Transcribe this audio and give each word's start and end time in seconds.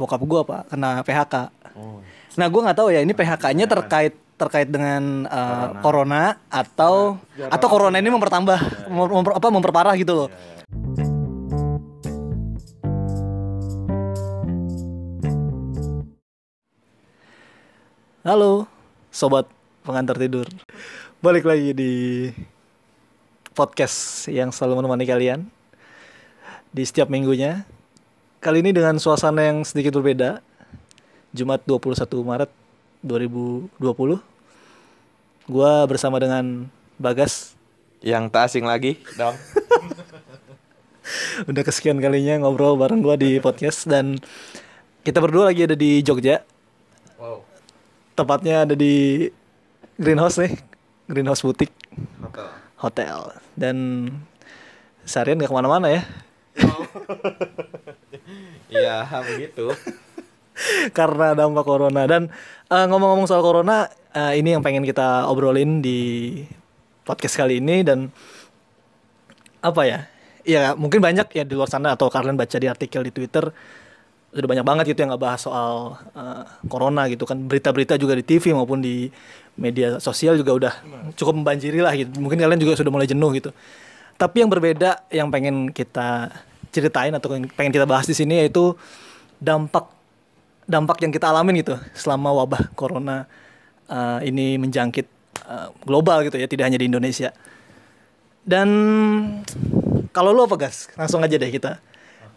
bokap 0.00 0.24
gua 0.24 0.40
pak 0.48 0.72
kena 0.72 1.04
PHK. 1.04 1.34
Oh. 1.76 2.00
Nah 2.40 2.46
gue 2.48 2.60
nggak 2.64 2.78
tahu 2.80 2.88
ya 2.88 3.04
ini 3.04 3.12
PHK-nya 3.12 3.68
terkait 3.68 4.16
terkait 4.40 4.72
dengan 4.72 5.28
uh, 5.28 5.76
corona. 5.84 6.40
atau 6.48 7.20
atau 7.36 7.68
corona 7.68 8.00
ini 8.00 8.08
mempertambah 8.08 8.88
mem- 8.88 9.12
memper- 9.20 9.36
apa 9.36 9.46
memperparah 9.52 9.94
gitu 10.00 10.16
loh. 10.16 10.28
Halo, 18.20 18.68
sobat 19.12 19.48
pengantar 19.84 20.16
tidur. 20.16 20.44
Balik 21.20 21.44
lagi 21.44 21.72
di 21.76 21.92
podcast 23.52 24.28
yang 24.32 24.48
selalu 24.48 24.80
menemani 24.80 25.04
kalian 25.04 25.40
di 26.72 26.84
setiap 26.84 27.12
minggunya. 27.12 27.68
Kali 28.40 28.64
ini 28.64 28.72
dengan 28.72 28.96
suasana 28.96 29.44
yang 29.44 29.68
sedikit 29.68 30.00
berbeda. 30.00 30.40
Jumat 31.36 31.60
21 31.68 32.08
Maret 32.24 32.48
2020. 33.04 33.68
Gua 35.44 35.84
bersama 35.84 36.16
dengan 36.16 36.64
Bagas. 36.96 37.52
Yang 38.00 38.32
tak 38.32 38.48
asing 38.48 38.64
lagi 38.64 38.96
dong. 39.20 39.36
Udah 41.52 41.60
kesekian 41.68 42.00
kalinya 42.00 42.40
ngobrol 42.40 42.80
bareng 42.80 43.04
gua 43.04 43.20
di 43.20 43.36
podcast 43.44 43.84
dan 43.84 44.16
kita 45.04 45.20
berdua 45.20 45.52
lagi 45.52 45.68
ada 45.68 45.76
di 45.76 46.00
Jogja. 46.00 46.40
Wow. 47.20 47.44
Tepatnya 48.16 48.64
ada 48.64 48.72
di 48.72 49.28
Greenhouse 50.00 50.40
nih. 50.40 50.56
Greenhouse 51.12 51.44
Boutique 51.44 51.76
Hotel. 52.24 52.48
Hotel. 52.80 53.36
Dan 53.52 53.76
seharian 55.04 55.36
gak 55.44 55.52
ke 55.52 55.56
mana-mana 55.60 55.92
ya. 55.92 56.08
Iya, 58.70 59.04
begitu. 59.28 59.74
karena 60.98 61.32
dampak 61.36 61.64
corona. 61.66 62.02
Dan 62.06 62.28
eh, 62.70 62.86
ngomong-ngomong 62.86 63.26
soal 63.28 63.42
corona 63.44 63.88
eh, 64.12 64.38
ini 64.38 64.56
yang 64.56 64.62
pengen 64.64 64.84
kita 64.86 65.26
obrolin 65.28 65.80
di 65.82 66.40
podcast 67.04 67.40
kali 67.40 67.58
ini 67.58 67.82
dan 67.82 68.08
apa 69.60 69.82
ya? 69.84 69.98
Ya 70.40 70.72
mungkin 70.72 71.04
banyak 71.04 71.36
ya 71.36 71.44
di 71.44 71.52
luar 71.52 71.68
sana 71.68 71.92
atau 71.92 72.08
kalian 72.08 72.34
baca 72.34 72.56
di 72.56 72.64
artikel 72.64 73.04
di 73.04 73.12
Twitter 73.12 73.44
sudah 74.30 74.46
banyak 74.46 74.62
banget 74.62 74.94
gitu 74.94 75.02
yang 75.02 75.10
nggak 75.12 75.22
bahas 75.26 75.40
soal 75.42 75.98
eh, 76.16 76.44
corona 76.70 77.10
gitu 77.10 77.26
kan. 77.26 77.36
Berita-berita 77.44 77.98
juga 78.00 78.16
di 78.16 78.24
TV 78.24 78.54
maupun 78.56 78.80
di 78.80 79.10
media 79.60 80.00
sosial 80.00 80.40
juga 80.40 80.56
udah 80.56 80.74
cukup 81.18 81.44
membanjiri 81.44 81.82
lah 81.84 81.92
gitu. 81.98 82.16
Mungkin 82.16 82.40
kalian 82.40 82.60
juga 82.60 82.78
sudah 82.78 82.92
mulai 82.92 83.10
jenuh 83.10 83.30
gitu. 83.36 83.50
Tapi 84.20 84.44
yang 84.44 84.52
berbeda 84.52 85.08
yang 85.08 85.32
pengen 85.32 85.72
kita 85.72 86.28
ceritain 86.70 87.12
atau 87.14 87.34
pengen 87.54 87.72
kita 87.74 87.86
bahas 87.86 88.06
di 88.06 88.14
sini 88.14 88.46
yaitu 88.46 88.74
dampak 89.42 89.90
dampak 90.70 91.02
yang 91.02 91.10
kita 91.10 91.26
alamin 91.26 91.66
gitu 91.66 91.74
selama 91.98 92.30
wabah 92.30 92.70
corona 92.78 93.26
uh, 93.90 94.22
ini 94.22 94.54
menjangkit 94.54 95.06
uh, 95.50 95.74
global 95.82 96.22
gitu 96.22 96.38
ya 96.38 96.46
tidak 96.46 96.70
hanya 96.70 96.78
di 96.78 96.86
Indonesia. 96.86 97.34
Dan 98.46 98.68
kalau 100.14 100.30
lu 100.32 100.46
apa 100.46 100.56
gas? 100.56 100.88
Langsung 100.94 101.20
aja 101.20 101.36
deh 101.36 101.50
kita. 101.50 101.82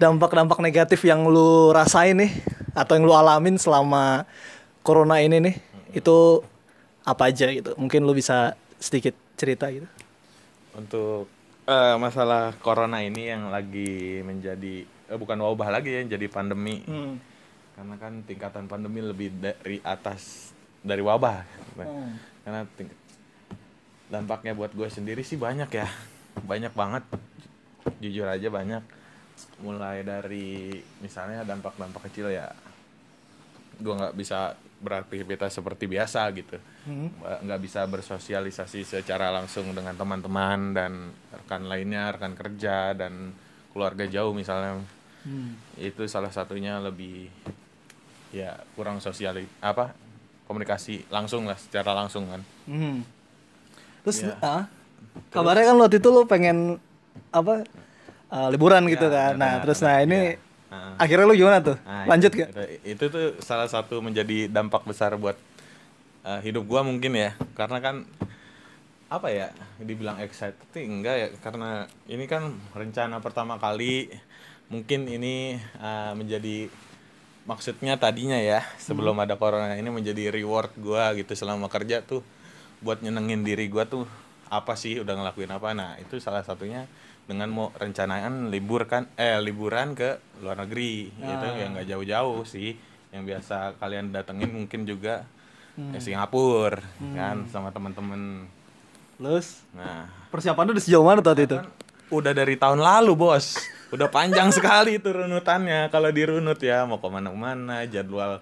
Dampak-dampak 0.02 0.60
negatif 0.60 1.06
yang 1.06 1.30
lu 1.30 1.70
rasain 1.72 2.18
nih 2.18 2.34
atau 2.74 2.98
yang 2.98 3.06
lu 3.06 3.14
alamin 3.14 3.56
selama 3.62 4.26
corona 4.82 5.22
ini 5.22 5.38
nih 5.40 5.56
itu 5.94 6.42
apa 7.06 7.30
aja 7.30 7.48
gitu? 7.54 7.78
Mungkin 7.78 8.04
lu 8.04 8.18
bisa 8.18 8.58
sedikit 8.82 9.14
cerita 9.38 9.70
gitu. 9.70 9.88
Untuk 10.74 11.30
eh, 11.68 11.96
masalah 12.00 12.56
corona 12.60 13.00
ini 13.00 13.30
yang 13.32 13.50
lagi 13.50 14.22
menjadi 14.24 14.84
eh, 14.88 15.18
bukan 15.18 15.40
wabah 15.40 15.70
lagi 15.74 15.94
ya, 15.94 16.02
jadi 16.18 16.28
pandemi. 16.28 16.84
Hmm. 16.86 17.20
Karena 17.74 17.96
kan 17.98 18.22
tingkatan 18.24 18.66
pandemi 18.70 19.02
lebih 19.02 19.34
dari 19.38 19.82
atas 19.82 20.54
dari 20.84 21.02
wabah. 21.02 21.44
Hmm. 21.80 22.18
Karena 22.44 22.62
ting- 22.78 23.02
dampaknya 24.12 24.54
buat 24.54 24.76
gue 24.76 24.88
sendiri 24.92 25.26
sih 25.26 25.40
banyak 25.40 25.70
ya. 25.74 25.88
Banyak 26.46 26.74
banget. 26.76 27.04
Jujur 28.04 28.30
aja 28.30 28.48
banyak. 28.48 28.84
Mulai 29.66 30.06
dari 30.06 30.78
misalnya 31.02 31.42
dampak-dampak 31.42 32.08
kecil 32.12 32.30
ya 32.30 32.54
gue 33.82 33.94
nggak 33.94 34.14
bisa 34.14 34.54
beraktivitas 34.84 35.56
seperti 35.56 35.88
biasa 35.88 36.28
gitu 36.36 36.60
Hmm. 36.84 37.08
Nggak- 37.42 37.62
bisa 37.64 37.88
bersosialisasi 37.88 38.84
secara 38.84 39.32
langsung 39.32 39.72
dengan 39.72 39.96
teman-teman 39.96 40.76
dan 40.76 40.92
rekan 41.32 41.64
lainnya 41.64 42.12
rekan 42.12 42.36
kerja 42.36 42.92
dan 42.92 43.32
keluarga 43.72 44.04
jauh 44.06 44.36
misalnya 44.36 44.84
Hmm. 45.24 45.56
itu 45.80 46.04
salah 46.06 46.28
satunya 46.30 46.78
lebih 46.78 47.32
ya 48.30 48.60
kurang 48.76 49.00
sosial 49.00 49.40
apa 49.58 49.96
komunikasi 50.44 51.08
langsung 51.08 51.48
lah 51.48 51.56
secara 51.56 51.96
langsung 51.96 52.28
kan 52.28 52.42
Hmm. 52.68 53.08
Terus, 54.04 54.20
Iya. 54.20 54.36
ah, 54.44 54.64
kabarnya 55.32 55.72
kan 55.72 55.80
waktu 55.80 55.98
itu 55.98 56.12
lu 56.12 56.28
pengen 56.28 56.76
apa 57.32 57.64
uh, 58.28 58.48
liburan 58.52 58.84
gitu 58.86 59.08
Ya, 59.08 59.32
kan. 59.32 59.34
Nah, 59.38 59.48
nah, 59.48 59.62
terus 59.64 59.80
nah, 59.80 59.96
nah 59.96 60.04
ini 60.04 60.20
iya. 60.36 60.53
Nah. 60.74 60.98
akhirnya 60.98 61.30
lu 61.30 61.38
gimana 61.38 61.62
tuh? 61.62 61.78
Nah, 61.86 62.10
Lanjut 62.10 62.34
itu, 62.34 62.42
gak? 62.42 62.50
itu, 62.50 62.98
itu 62.98 63.04
tuh 63.14 63.26
salah 63.46 63.70
satu 63.70 64.02
menjadi 64.02 64.50
dampak 64.50 64.82
besar 64.90 65.14
buat 65.22 65.38
uh, 66.26 66.42
hidup 66.42 66.66
gua 66.66 66.82
mungkin 66.82 67.14
ya 67.14 67.38
karena 67.54 67.78
kan 67.78 67.96
apa 69.14 69.30
ya 69.30 69.54
dibilang 69.78 70.18
excited 70.26 70.58
enggak 70.74 71.16
ya 71.22 71.28
karena 71.38 71.86
ini 72.10 72.26
kan 72.26 72.58
rencana 72.74 73.22
pertama 73.22 73.62
kali 73.62 74.10
mungkin 74.74 75.06
ini 75.06 75.62
uh, 75.78 76.18
menjadi 76.18 76.74
maksudnya 77.46 78.02
tadinya 78.02 78.42
ya 78.42 78.66
sebelum 78.82 79.14
ada 79.22 79.38
corona 79.38 79.78
ini 79.78 79.94
menjadi 79.94 80.34
reward 80.34 80.74
gua 80.82 81.14
gitu 81.14 81.38
selama 81.38 81.70
kerja 81.70 82.02
tuh 82.02 82.26
buat 82.82 83.06
nyenengin 83.06 83.46
diri 83.46 83.70
gua 83.70 83.86
tuh 83.86 84.10
apa 84.50 84.74
sih 84.74 84.98
udah 84.98 85.14
ngelakuin 85.14 85.54
apa 85.54 85.78
nah 85.78 85.94
itu 86.02 86.18
salah 86.18 86.42
satunya 86.42 86.90
dengan 87.24 87.48
mau 87.52 87.68
rencanaan 87.72 88.52
libur 88.52 88.84
kan 88.86 89.08
eh 89.16 89.40
liburan 89.40 89.96
ke 89.96 90.20
luar 90.44 90.64
negeri 90.64 91.12
gitu. 91.14 91.46
Yang 91.56 91.70
nggak 91.78 91.88
jauh-jauh 91.88 92.42
sih. 92.44 92.76
Yang 93.14 93.24
biasa 93.30 93.78
kalian 93.78 94.10
datengin 94.12 94.52
mungkin 94.52 94.84
juga 94.90 95.26
ke 95.74 96.00
Singapura 96.02 96.82
kan 97.18 97.50
sama 97.50 97.74
teman-teman 97.74 98.46
Terus? 99.18 99.62
Nah. 99.72 100.10
Persiapan 100.34 100.74
udah 100.74 100.84
sejauh 100.84 101.06
mana 101.06 101.22
tuh? 101.22 101.32
Waktu 101.32 101.46
itu? 101.46 101.58
udah 102.14 102.34
dari 102.36 102.56
tahun 102.60 102.78
lalu 102.78 103.18
bos. 103.18 103.58
Udah 103.90 104.10
panjang 104.10 104.50
sekali 104.56 105.02
itu 105.02 105.10
runutannya. 105.10 105.90
Kalau 105.90 106.10
dirunut 106.14 106.62
ya 106.62 106.86
mau 106.86 107.02
ke 107.02 107.08
mana-mana 107.10 107.86
jadwal 107.90 108.42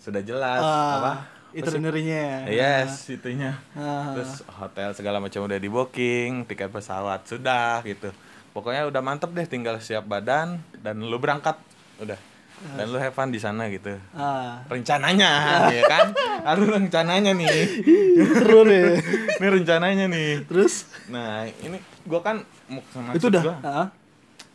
sudah 0.00 0.24
jelas 0.24 0.64
apa 0.64 1.39
itu 1.52 1.66
itinerary-nya. 1.66 2.46
yes 2.46 3.08
itunya. 3.08 3.58
Ah. 3.72 4.14
terus 4.14 4.42
hotel 4.48 4.90
segala 4.92 5.18
macam 5.18 5.42
udah 5.42 5.56
di 5.56 5.66
booking 5.66 6.44
tiket 6.44 6.68
pesawat 6.68 7.24
sudah 7.24 7.82
gitu. 7.82 8.10
Pokoknya 8.50 8.82
udah 8.84 8.98
mantep 8.98 9.30
deh 9.30 9.44
tinggal 9.44 9.78
siap 9.78 10.04
badan 10.04 10.58
dan 10.78 10.98
lu 10.98 11.16
berangkat 11.16 11.54
udah. 11.98 12.18
Dan 12.60 12.92
lu 12.92 13.00
have 13.00 13.16
fun 13.16 13.32
di 13.32 13.40
sana 13.40 13.72
gitu. 13.72 13.96
Ah, 14.12 14.60
rencananya 14.68 15.30
ya 15.72 15.82
kan? 15.82 16.12
Harus 16.44 16.68
rencananya 16.68 17.32
nih. 17.32 17.80
Seru 18.36 18.68
nih. 18.68 19.00
ini 19.40 19.46
rencananya 19.48 20.04
nih. 20.06 20.44
Terus? 20.44 20.84
Nah 21.08 21.48
ini 21.48 21.80
gua 22.04 22.20
kan 22.20 22.44
mau 22.68 22.84
sama 22.92 23.16
itu 23.16 23.26
udah. 23.26 23.42
Ah, 23.64 23.86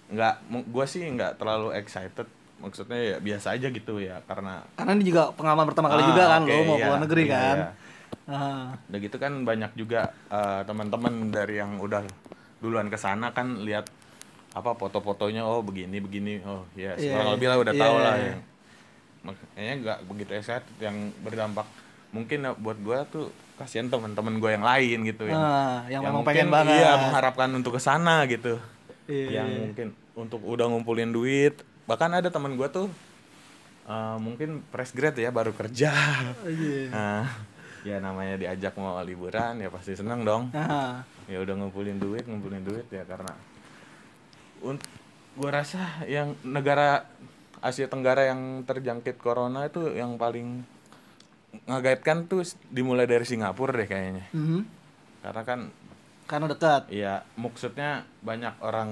nggak 0.05 0.35
mu- 0.47 0.67
gua 0.69 0.85
sih 0.85 1.01
nggak 1.01 1.41
terlalu 1.41 1.73
excited 1.73 2.29
maksudnya 2.57 2.97
ya 2.97 3.17
biasa 3.19 3.53
aja 3.53 3.67
gitu 3.67 3.97
ya 3.97 4.23
karena 4.23 4.63
karena 4.73 4.91
ini 4.93 5.03
juga 5.05 5.29
pengalaman 5.31 5.65
pertama 5.65 5.87
kali 5.87 6.01
Ah, 6.01 6.07
juga 6.07 6.23
kan 6.25 6.41
oke, 6.41 6.49
lo 6.49 6.61
mau 6.61 6.75
ke 6.75 6.79
iya, 6.79 6.87
luar 6.87 6.99
negeri 7.01 7.23
iya, 7.23 7.31
kan. 7.31 7.57
iya. 7.57 7.67
Ah, 8.25 8.67
udah 8.85 8.99
gitu 8.99 9.17
kan 9.17 9.33
banyak 9.41 9.71
juga 9.73 10.01
eh, 10.27 10.61
teman-teman 10.63 11.13
dari 11.29 11.55
yang 11.55 11.77
udah 11.77 12.01
duluan 12.57 12.87
ke 12.87 12.97
sana 12.97 13.29
kan 13.29 13.61
lihat 13.61 13.85
apa 14.51 14.71
foto-fotonya 14.71 15.43
oh 15.43 15.59
begini 15.59 15.99
begini 15.99 16.39
oh 16.41 16.63
ya 16.73 16.95
Iya, 16.95 17.11
kurang 17.11 17.29
lebih 17.35 17.47
lah 17.47 17.57
udah 17.59 17.73
tahu 17.75 17.93
iya, 17.93 18.01
lah 18.01 18.15
iya. 18.15 18.25
yang 18.25 18.39
makanya 19.21 19.73
nggak 19.75 19.97
begitu 20.05 20.31
excited 20.33 20.75
yang 20.79 20.95
berdampak 21.19 21.67
mungkin 22.09 22.39
ya 22.39 22.51
buat 22.55 22.77
gua 22.79 23.03
tuh 23.05 23.27
kasihan 23.55 23.85
teman-teman 23.85 24.37
gua 24.37 24.51
yang 24.53 24.63
lain 24.63 24.97
gitu 25.03 25.23
yang 25.27 25.35
ah, 25.35 25.83
yang, 25.85 26.01
memang 26.01 26.21
mungkin, 26.21 26.29
pengen 26.31 26.47
banget. 26.49 26.77
iya 26.77 26.91
mengharapkan 26.97 27.49
untuk 27.51 27.75
ke 27.75 27.81
sana 27.81 28.23
gitu 28.25 28.57
Iya, 29.05 29.27
yang 29.35 29.47
iya. 29.47 29.59
mungkin 29.61 29.87
untuk 30.15 30.41
udah 30.41 30.65
ngumpulin 30.65 31.11
duit 31.11 31.61
bahkan 31.85 32.09
ada 32.11 32.27
teman 32.27 32.53
gua 32.53 32.67
tuh 32.67 32.89
eh, 33.85 34.17
mungkin 34.17 34.65
fresh 34.69 34.91
grad 34.91 35.15
ya 35.15 35.29
baru 35.29 35.53
kerja 35.53 35.93
Iya. 36.43 36.89
nah 36.89 37.25
ya 37.85 38.01
namanya 38.01 38.35
diajak 38.35 38.73
mau 38.75 38.97
liburan 38.99 39.61
ya 39.61 39.69
pasti 39.69 39.93
seneng 39.93 40.25
dong 40.25 40.49
Ah, 40.51 41.05
ya 41.25 41.37
udah 41.37 41.53
ngumpulin 41.53 42.01
duit 42.01 42.25
ngumpulin 42.25 42.65
duit 42.65 42.89
ya 42.89 43.05
karena 43.05 43.29
untuk 44.59 44.89
gua 45.37 45.61
rasa 45.61 46.01
yang 46.09 46.33
negara 46.41 47.05
Asia 47.61 47.85
Tenggara 47.85 48.29
yang 48.29 48.61
terjangkit 48.61 49.17
corona 49.17 49.65
itu 49.65 49.93
yang 49.93 50.17
paling 50.17 50.65
ngagetkan 51.65 52.25
tuh 52.25 52.41
dimulai 52.67 53.05
dari 53.05 53.23
Singapura 53.23 53.73
deh 53.73 53.87
kayaknya 53.87 54.25
mhm. 54.33 54.61
karena 55.21 55.41
kan 55.41 55.59
Karena 56.25 56.45
dekat. 56.47 56.89
Iya, 56.89 57.21
maksudnya 57.35 57.91
banyak 58.19 58.57
orang 58.59 58.89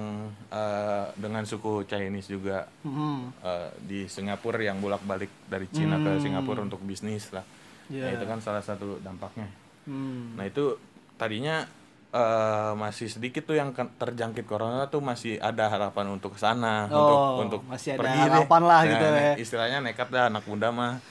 eh, 0.48 1.06
dengan 1.14 1.42
suku 1.42 1.82
Chinese 1.82 2.30
juga 2.30 2.70
Hmm. 2.80 3.34
eh, 3.36 3.70
di 3.80 4.06
Singapura 4.06 4.62
yang 4.62 4.78
bolak-balik 4.78 5.28
dari 5.44 5.66
Cina 5.66 5.98
ke 5.98 6.18
Singapura 6.20 6.62
untuk 6.62 6.78
bisnis 6.80 7.28
lah. 7.30 7.42
Iya. 7.86 8.06
Nah, 8.06 8.10
itu 8.12 8.24
kan 8.24 8.38
salah 8.38 8.60
satu 8.60 8.96
dampaknya. 8.98 9.50
Hmm. 9.84 10.34
Nah, 10.34 10.44
itu 10.44 10.78
tadinya 11.14 11.66
eh, 12.08 12.72
masih 12.72 13.10
sedikit 13.10 13.42
tuh 13.42 13.54
yang 13.54 13.74
terjangkit 13.74 14.46
corona 14.46 14.86
tuh 14.86 15.02
masih 15.02 15.34
ada 15.36 15.66
harapan 15.66 16.14
untuk 16.14 16.32
ke 16.32 16.40
sana 16.40 16.86
untuk 16.86 17.18
Oh, 17.18 17.42
untuk 17.42 17.60
masih 17.66 17.92
ada 17.92 18.00
pergi 18.00 18.14
deh. 18.16 18.30
harapan 18.30 18.62
lah 18.62 18.78
Nah, 18.78 18.88
gitu 18.88 19.04
ya. 19.10 19.32
Istilahnya 19.36 19.78
nekat 19.80 20.08
dah 20.08 20.30
anak 20.30 20.46
muda 20.46 20.70
mah. 20.70 21.02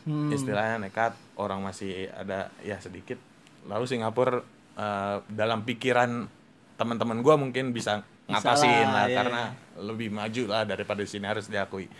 Hmm. 0.00 0.28
Istilahnya 0.28 0.76
nekat, 0.78 1.12
orang 1.34 1.60
masih 1.60 2.08
ada 2.10 2.52
ya 2.60 2.76
sedikit. 2.76 3.16
Lalu 3.64 3.84
Singapura 3.86 4.44
eh, 4.80 5.16
dalam 5.28 5.60
pikiran 5.68 6.24
teman-teman 6.80 7.20
gua 7.20 7.36
mungkin 7.36 7.76
bisa 7.76 8.00
ngatasin 8.24 8.88
lah, 8.88 8.88
lah, 8.88 9.04
iya. 9.10 9.16
karena 9.20 9.42
lebih 9.76 10.08
maju 10.08 10.42
lah 10.48 10.62
daripada 10.64 11.04
sini 11.04 11.26
harus 11.28 11.50
diakui. 11.50 11.90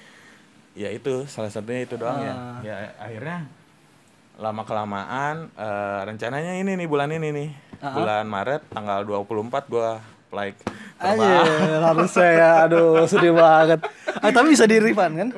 Ya 0.72 0.88
itu 0.88 1.28
salah 1.28 1.52
satunya 1.52 1.84
itu 1.84 2.00
doang 2.00 2.22
ya. 2.22 2.32
Ah. 2.32 2.58
Ya 2.64 2.76
akhirnya 2.96 3.38
lama 4.40 4.62
kelamaan 4.64 5.52
eh, 5.52 6.00
rencananya 6.08 6.56
ini 6.56 6.80
nih 6.80 6.88
bulan 6.88 7.12
ini 7.12 7.28
nih. 7.28 7.50
Ah. 7.84 7.92
Bulan 7.92 8.24
Maret 8.24 8.62
tanggal 8.72 9.04
24 9.04 9.68
gua 9.68 10.00
flight 10.30 10.56
Aja 10.96 11.42
harus 11.82 12.10
saya 12.10 12.62
aduh 12.62 13.02
sedih 13.04 13.32
banget. 13.32 13.80
Ah, 14.14 14.28
tapi 14.28 14.52
bisa 14.52 14.64
di 14.64 14.76
refund 14.76 15.16
kan? 15.16 15.28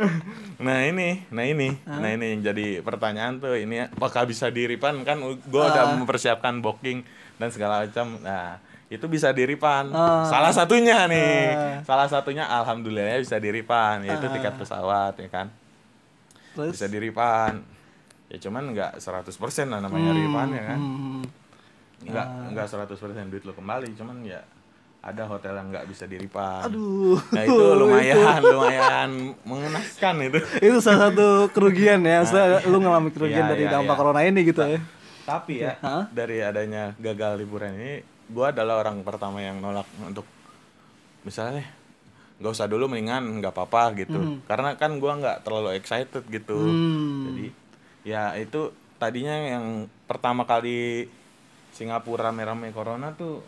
Nah 0.58 0.82
ini, 0.82 1.22
nah 1.28 1.42
ini, 1.42 1.70
nah 1.84 2.08
ini 2.08 2.34
yang 2.34 2.42
jadi 2.44 2.66
pertanyaan 2.80 3.38
tuh 3.38 3.54
ini 3.54 3.82
apakah 3.84 4.22
bisa 4.24 4.46
di 4.46 4.66
refund 4.66 5.02
kan 5.02 5.18
gua 5.44 5.70
udah 5.70 5.84
Ah. 5.84 5.94
mempersiapkan 5.96 6.58
booking 6.58 7.06
dan 7.36 7.48
segala 7.48 7.82
macam. 7.82 8.18
Nah 8.18 8.58
itu 8.86 9.06
bisa 9.06 9.30
di 9.30 9.42
refund. 9.44 9.90
Ah. 9.90 10.26
Salah 10.26 10.50
satunya 10.50 11.06
nih, 11.06 11.38
Ah. 11.48 11.78
salah 11.82 12.06
satunya 12.06 12.42
alhamdulillah 12.44 13.16
bisa 13.16 13.38
di 13.38 13.50
refund 13.50 14.02
yaitu 14.04 14.26
tiket 14.28 14.54
pesawat 14.56 15.14
ya 15.16 15.28
kan 15.28 15.46
Terus 16.52 16.74
bisa 16.74 16.86
di 16.86 16.98
refund. 17.00 17.62
Ya 18.26 18.36
cuman 18.40 18.62
nggak 18.68 18.98
100% 18.98 19.30
lah 19.68 19.78
namanya 19.78 20.10
refund 20.10 20.50
ya 20.52 20.64
kan. 20.64 20.78
hmm, 20.80 21.22
Nggak 22.02 22.26
nggak 22.50 22.66
100% 22.66 22.98
duit 23.28 23.42
lo 23.42 23.52
kembali, 23.52 23.94
cuman 23.94 24.18
ya 24.22 24.42
ada 25.02 25.26
hotel 25.26 25.58
yang 25.58 25.66
nggak 25.74 25.86
bisa 25.90 26.06
di 26.06 26.14
refund. 26.14 26.62
aduh. 26.70 27.18
Nah 27.34 27.42
itu 27.50 27.64
lumayan 27.74 28.38
lumayan 28.38 29.10
mengenaskan 29.42 30.14
itu. 30.30 30.38
itu 30.62 30.78
salah 30.78 31.10
satu 31.10 31.50
kerugian 31.50 32.06
ya. 32.06 32.22
Maksudnya 32.22 32.62
lu 32.70 32.78
ngalami 32.78 33.10
kerugian 33.10 33.44
Iya, 33.44 33.50
dari 33.50 33.64
iya, 33.66 33.72
dampak 33.74 33.94
iya. 33.94 34.00
corona 34.00 34.20
ini 34.22 34.40
gitu 34.46 34.62
ya. 34.62 34.78
Tapi 35.26 35.54
ya 35.58 35.74
Hah? 35.82 36.06
dari 36.14 36.38
adanya 36.38 36.94
gagal 37.02 37.42
liburan 37.42 37.74
ini, 37.74 38.02
gua 38.30 38.54
adalah 38.54 38.78
orang 38.78 39.02
pertama 39.02 39.42
yang 39.42 39.58
nolak 39.58 39.86
untuk 40.02 40.26
misalnya 41.26 41.66
nggak 42.38 42.52
usah 42.54 42.66
dulu 42.70 42.86
mendingan 42.86 43.42
nggak 43.42 43.54
apa-apa 43.54 44.06
gitu. 44.06 44.38
Karena 44.46 44.78
kan 44.78 45.02
gua 45.02 45.18
nggak 45.18 45.42
terlalu 45.42 45.74
excited 45.74 46.22
gitu. 46.30 46.54
Hmm. 46.58 47.26
Jadi 47.26 47.46
ya 48.06 48.38
itu 48.38 48.70
tadinya 49.02 49.34
yang 49.34 49.90
pertama 50.06 50.46
kali 50.46 51.10
Singapura 51.74 52.30
rame-rame 52.30 52.70
corona 52.70 53.10
tuh 53.18 53.42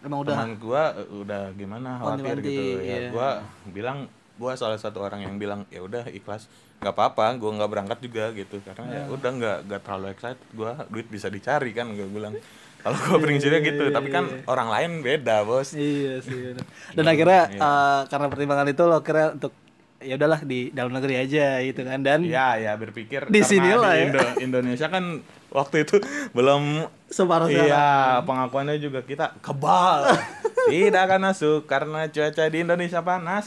Emang 0.00 0.18
udah. 0.20 0.32
teman 0.32 0.50
gua 0.56 0.82
eh, 0.94 1.08
udah 1.10 1.42
gimana 1.52 1.88
khawatir 1.96 2.24
Wanti-wanti, 2.32 2.48
gitu 2.48 2.62
ya 2.80 2.96
iya. 2.96 3.08
gua 3.10 3.28
bilang 3.66 3.98
gua 4.34 4.52
salah 4.54 4.76
satu 4.76 4.98
orang 4.98 5.20
yang 5.20 5.36
bilang 5.36 5.68
ya 5.68 5.80
udah 5.80 6.08
ikhlas 6.08 6.48
nggak 6.80 6.90
apa-apa 6.90 7.36
gua 7.36 7.50
nggak 7.54 7.70
berangkat 7.70 7.98
juga 8.00 8.24
gitu 8.32 8.56
karena 8.60 8.84
ya 8.86 8.96
Iya. 8.96 9.04
udah 9.10 9.30
nggak 9.30 9.58
nggak 9.66 9.80
terlalu 9.82 10.06
excited 10.10 10.40
gua 10.50 10.70
duit 10.86 11.06
bisa 11.06 11.28
dicari 11.28 11.70
kan 11.70 11.92
gua 11.92 12.08
bilang 12.08 12.34
kalau 12.80 12.96
Iya, 12.96 13.04
gua 13.06 13.18
prinsipnya 13.20 13.60
gitu 13.60 13.84
tapi 13.90 14.08
kan 14.08 14.24
orang 14.46 14.68
lain 14.68 14.90
beda 15.00 15.44
bos 15.44 15.76
Iya 15.76 16.24
sih. 16.24 16.56
Dan 16.90 17.04
akhirnya 17.04 17.42
eh, 17.50 18.00
karena 18.06 18.26
pertimbangan 18.26 18.66
itu 18.66 18.82
lo 18.82 18.98
kira 19.00 19.36
untuk 19.36 19.52
ya 20.00 20.16
udahlah 20.16 20.40
di 20.40 20.68
dalam 20.70 20.90
negeri 20.90 21.14
aja 21.18 21.60
gitu 21.60 21.80
kan 21.82 22.00
dan 22.00 22.24
ya 22.24 22.56
ya 22.56 22.72
berpikir 22.74 23.28
Di 23.28 23.40
sinilah 23.40 23.92
di 23.92 23.98
ya. 23.98 24.04
Indo- 24.06 24.36
Indonesia 24.40 24.88
kan 24.88 25.20
waktu 25.48 25.84
itu 25.84 26.00
belum 26.36 26.84
separuh. 27.06 27.46
Iya, 27.46 28.22
pengakuannya 28.22 28.78
juga 28.78 29.02
kita 29.02 29.36
kebal. 29.38 30.08
Tidak 30.70 31.00
akan 31.00 31.20
masuk 31.26 31.64
karena 31.64 32.06
cuaca 32.06 32.44
di 32.46 32.58
Indonesia 32.60 33.00
panas. 33.00 33.46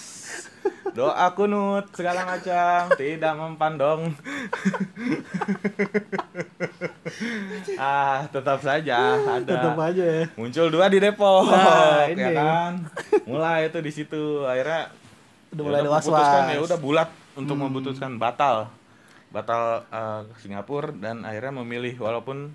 Doa 0.92 1.26
kunut 1.34 1.90
segala 1.92 2.22
macam 2.24 2.86
tidak 2.94 3.34
mempan 3.34 3.74
dong. 3.76 4.02
ah, 7.80 8.28
tetap 8.28 8.60
saja 8.60 9.18
ada. 9.18 9.42
Tetap 9.44 9.74
aja 9.76 10.04
ya. 10.04 10.24
Muncul 10.36 10.68
dua 10.70 10.86
di 10.88 11.00
Depok, 11.00 11.50
Nah, 11.50 12.06
ini. 12.08 12.22
ya 12.22 12.32
kan? 12.32 12.74
Mulai 13.26 13.68
itu 13.68 13.80
di 13.80 13.92
situ 13.92 14.44
akhirnya 14.44 14.94
Udah 15.54 15.62
ya 15.62 15.68
mulai 15.70 15.80
ada 15.80 15.92
was-was. 15.92 16.10
Hmm. 16.10 16.18
memutuskan, 16.18 16.44
ya 16.50 16.60
udah 16.60 16.80
bulat 16.80 17.10
untuk 17.36 17.56
memutuskan 17.56 18.12
batal. 18.18 18.56
Batal 19.30 19.86
ke 20.30 20.38
Singapura 20.40 20.94
dan 20.94 21.22
akhirnya 21.24 21.62
memilih 21.62 21.98
walaupun 21.98 22.54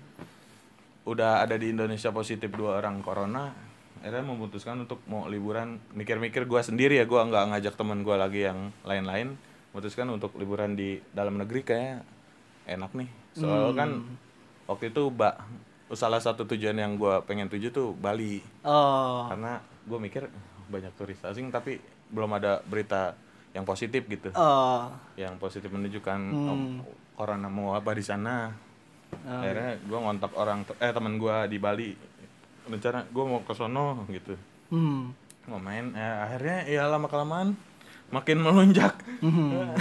udah 1.03 1.41
ada 1.41 1.55
di 1.55 1.71
Indonesia 1.71 2.11
positif 2.11 2.51
dua 2.51 2.77
orang 2.77 2.99
corona, 2.99 3.51
akhirnya 3.99 4.23
memutuskan 4.23 4.79
untuk 4.79 5.01
mau 5.05 5.25
liburan 5.25 5.79
mikir-mikir 5.91 6.45
gua 6.45 6.61
sendiri 6.61 6.95
ya 6.95 7.05
gua 7.05 7.25
nggak 7.25 7.45
ngajak 7.51 7.73
teman 7.75 7.99
gua 7.99 8.15
lagi 8.15 8.45
yang 8.45 8.71
lain-lain 8.83 9.35
memutuskan 9.69 10.07
untuk 10.07 10.33
liburan 10.35 10.73
di 10.73 11.03
dalam 11.11 11.35
negeri 11.35 11.61
kayak 11.61 11.99
enak 12.65 12.91
nih 12.95 13.09
soalnya 13.33 13.75
kan 13.75 13.89
Hmm. 14.01 14.15
waktu 14.65 14.89
itu 14.89 15.09
mbak 15.09 15.35
salah 15.91 16.17
satu 16.17 16.47
tujuan 16.47 16.73
yang 16.73 16.95
gua 16.95 17.21
pengen 17.21 17.49
tuju 17.49 17.69
tuh 17.69 17.91
Bali 17.93 18.39
Oh. 18.63 19.27
karena 19.27 19.59
gue 19.83 19.99
mikir 19.99 20.23
banyak 20.69 20.93
turis 20.95 21.17
asing 21.21 21.49
tapi 21.49 21.77
belum 22.09 22.31
ada 22.33 22.61
berita 22.63 23.13
yang 23.51 23.63
positif 23.63 24.05
gitu 24.05 24.29
Oh. 24.31 24.89
yang 25.15 25.35
positif 25.35 25.67
menunjukkan 25.67 26.19
Hmm. 26.21 26.81
oh, 26.81 26.93
corona 27.15 27.45
mau 27.45 27.73
apa 27.73 27.91
di 27.91 28.01
sana 28.01 28.53
Oh. 29.19 29.41
akhirnya 29.41 29.77
gue 29.79 29.99
ngontak 29.99 30.31
orang 30.33 30.61
eh 30.75 30.91
teman 30.91 31.15
gue 31.15 31.35
di 31.47 31.57
Bali 31.57 31.89
rencana 32.65 33.01
gue 33.03 33.23
mau 33.23 33.41
ke 33.41 33.53
sono 33.53 34.05
gitu 34.07 34.37
Hmm. 34.69 35.09
mau 35.45 35.57
main 35.57 35.89
eh, 35.91 36.15
akhirnya 36.19 36.57
ya 36.67 36.85
lama 36.85 37.05
kelamaan 37.05 37.57
makin 38.09 38.37
melonjak 38.37 38.93
Hmm. 39.19 39.73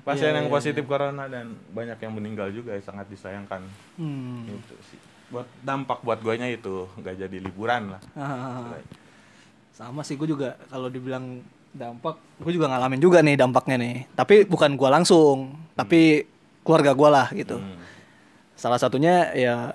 pasien 0.00 0.32
Iya, 0.32 0.38
yang 0.38 0.48
positif 0.48 0.86
corona 0.86 1.26
dan 1.26 1.52
banyak 1.68 1.98
yang 1.98 2.10
meninggal 2.10 2.48
juga 2.48 2.72
ya, 2.72 2.80
sangat 2.80 3.06
disayangkan 3.06 3.62
Hmm. 3.94 4.46
itu 4.48 4.74
sih 4.86 4.98
buat 5.28 5.46
dampak 5.60 6.00
buat 6.00 6.18
guanya 6.18 6.46
itu 6.46 6.90
nggak 6.96 7.14
jadi 7.20 7.36
liburan 7.38 7.90
lah 7.90 8.02
Ah. 8.12 8.74
Sama 9.70 10.02
sih 10.02 10.14
gue 10.14 10.26
juga 10.26 10.58
kalau 10.66 10.86
dibilang 10.86 11.40
dampak, 11.70 12.18
gue 12.42 12.52
juga 12.54 12.66
ngalamin 12.70 13.00
juga 13.00 13.18
nih 13.22 13.38
dampaknya 13.38 13.76
nih. 13.78 13.96
Tapi 14.14 14.44
bukan 14.46 14.74
gua 14.74 14.90
langsung, 14.98 15.54
tapi 15.78 16.26
keluarga 16.66 16.92
gua 16.92 17.08
lah 17.10 17.26
gitu. 17.32 17.58
Hmm. 17.58 17.78
Salah 18.58 18.76
satunya 18.76 19.30
ya 19.32 19.74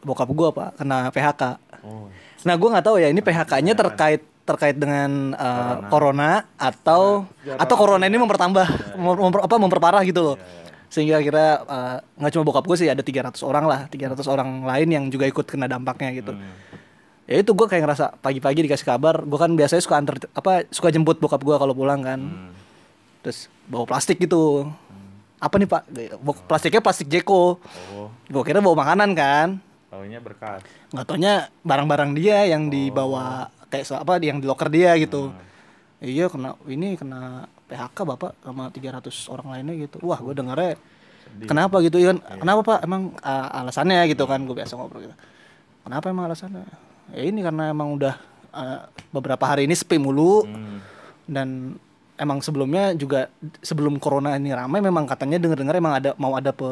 bokap 0.00 0.28
gua 0.32 0.48
pak 0.50 0.80
kena 0.80 1.12
PHK. 1.12 1.42
oh 1.84 2.08
Nah 2.40 2.54
gue 2.56 2.68
nggak 2.72 2.86
tahu 2.88 2.96
ya 2.96 3.08
ini 3.12 3.20
PHK-nya 3.20 3.76
terkait 3.76 4.24
terkait 4.48 4.74
dengan 4.74 5.36
uh, 5.36 5.86
corona. 5.92 6.42
atau 6.56 7.28
atau 7.60 7.74
corona 7.76 8.08
ini 8.08 8.16
mempertambah 8.16 8.96
mem- 8.96 9.20
memper- 9.28 9.44
apa 9.44 9.56
memperparah 9.60 10.02
gitu 10.08 10.20
loh. 10.24 10.36
Sehingga 10.90 11.22
akhirnya 11.22 11.62
uh, 11.68 11.96
nggak 12.18 12.30
cuma 12.34 12.44
bokap 12.48 12.64
gue 12.66 12.76
sih 12.80 12.88
ada 12.90 13.04
300 13.04 13.36
orang 13.46 13.64
lah, 13.68 13.80
300 13.86 14.16
orang 14.26 14.64
lain 14.66 14.88
yang 14.90 15.04
juga 15.12 15.28
ikut 15.28 15.46
kena 15.46 15.70
dampaknya 15.70 16.10
gitu. 16.16 16.32
Hmm. 16.34 16.50
Ya 17.30 17.38
itu 17.38 17.54
gue 17.54 17.66
kayak 17.70 17.86
ngerasa 17.86 18.18
pagi-pagi 18.18 18.66
dikasih 18.66 18.82
kabar, 18.82 19.22
gue 19.22 19.38
kan 19.38 19.54
biasanya 19.54 19.78
suka 19.78 19.94
antar 20.02 20.18
apa 20.34 20.66
suka 20.74 20.90
jemput 20.90 21.22
bokap 21.22 21.38
gue 21.38 21.54
kalau 21.54 21.70
pulang 21.70 22.02
kan. 22.02 22.18
Hmm. 22.18 22.50
Terus 23.22 23.46
bawa 23.70 23.86
plastik 23.86 24.18
gitu. 24.18 24.66
Apa 25.38 25.54
nih 25.56 25.70
pak? 25.70 25.86
Plastiknya 26.50 26.82
plastik 26.82 27.06
Jeko. 27.06 27.62
oh 27.94 28.10
Gue 28.26 28.42
kira 28.42 28.58
bawa 28.58 28.82
makanan 28.82 29.14
kan. 29.14 29.48
taunya 29.90 30.22
berkas 30.22 30.62
nggak 30.94 31.02
taunya 31.02 31.50
barang-barang 31.66 32.14
dia 32.14 32.46
yang 32.46 32.70
dibawa 32.70 33.50
kayak 33.66 33.90
apa 33.90 34.22
yang 34.22 34.38
di 34.38 34.46
locker 34.46 34.70
dia 34.70 34.94
gitu 34.94 35.34
iya 35.98 36.30
kena 36.30 36.54
ini 36.70 36.94
kena 36.94 37.50
PHK 37.66 37.98
bapak 38.14 38.38
sama 38.38 38.70
300 38.70 39.10
orang 39.34 39.46
lainnya 39.50 39.74
gitu 39.82 39.98
wah 40.06 40.14
gue 40.22 40.30
dengarnya 40.30 40.78
kenapa 41.42 41.82
gitu 41.82 41.98
kan 42.06 42.22
kenapa 42.38 42.60
pak 42.62 42.78
emang 42.86 43.10
uh, 43.18 43.58
alasannya 43.62 44.06
gitu 44.14 44.30
kan 44.30 44.38
gue 44.46 44.54
biasa 44.54 44.78
ngobrol 44.78 45.10
gitu 45.10 45.14
kenapa 45.82 46.06
emang 46.06 46.30
alasannya 46.30 46.62
ya 47.12 47.22
ini 47.22 47.40
karena 47.40 47.68
emang 47.68 47.92
udah 47.92 48.14
uh, 48.50 48.80
beberapa 49.10 49.44
hari 49.44 49.64
ini 49.64 49.72
sepi 49.72 49.96
mulu 49.96 50.42
Hmm. 50.42 50.78
dan 51.24 51.48
emang 52.16 52.38
sebelumnya 52.38 52.92
juga 52.92 53.32
sebelum 53.60 53.96
corona 53.96 54.34
ini 54.34 54.50
ramai 54.50 54.78
memang 54.78 55.04
katanya 55.04 55.38
dengar-dengar 55.38 55.74
emang 55.74 55.94
ada 55.94 56.10
mau 56.14 56.34
ada 56.34 56.50
pe, 56.50 56.68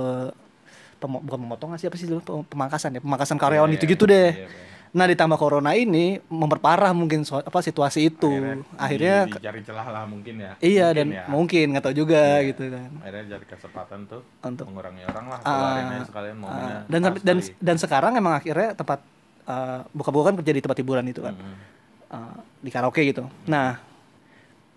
pemo- 0.97 1.21
bukan 1.21 1.40
pemotongan 1.40 1.76
sih 1.76 1.87
apa 1.87 1.97
sih 1.97 2.04
dulu 2.04 2.21
pemangkasan 2.45 2.90
ya 2.92 3.00
pemangkasan 3.00 3.37
karyawan 3.37 3.66
Iya, 3.66 3.76
itu-gitu 3.76 4.04
iya, 4.04 4.12
deh. 4.12 4.30
iya, 4.35 4.47
iya. 4.47 4.66
Nah 4.88 5.04
ditambah 5.04 5.37
corona 5.37 5.73
ini 5.73 6.16
memperparah 6.26 6.92
mungkin 6.92 7.21
so- 7.23 7.38
apa 7.38 7.61
situasi 7.61 8.09
itu. 8.09 8.33
Akhirnya, 8.75 9.25
di- 9.26 9.37
dicari 9.37 9.61
celah 9.61 9.85
lah 9.85 10.04
mungkin 10.04 10.35
ya 10.38 10.52
iya 10.59 10.87
Mungkin 10.87 10.97
dan 10.99 11.07
ya. 11.11 11.25
mungkin 11.28 11.64
nggak 11.71 11.85
tahu 11.85 11.97
juga 11.99 12.23
Iya. 12.35 12.49
gitu 12.49 12.62
kan. 12.68 12.88
akhirnya 12.99 13.25
cari 13.30 13.45
kesempatan 13.47 13.99
tuh 14.04 14.21
Untuk 14.42 14.64
mengurangi 14.66 15.04
orang 15.07 15.26
lah 15.28 15.38
Ah, 15.38 15.49
keluarin 15.50 15.85
aja 15.90 16.04
sekalian 16.04 16.37
momennya 16.38 16.76
dan 16.87 17.00
dan 17.18 17.37
kali. 17.38 17.52
dan 17.59 17.76
sekarang 17.78 18.12
emang 18.14 18.35
akhirnya 18.35 18.73
tempat 18.75 19.00
uh, 19.49 19.81
bokap 19.97 20.12
gue 20.12 20.25
kan 20.28 20.35
kerja 20.45 20.52
di 20.52 20.62
tempat 20.62 20.78
hiburan 20.78 21.05
itu 21.09 21.25
kan. 21.25 21.35
Uh, 22.09 22.37
di 22.61 22.71
karaoke 22.71 23.00
gitu. 23.05 23.25
Nah 23.49 23.81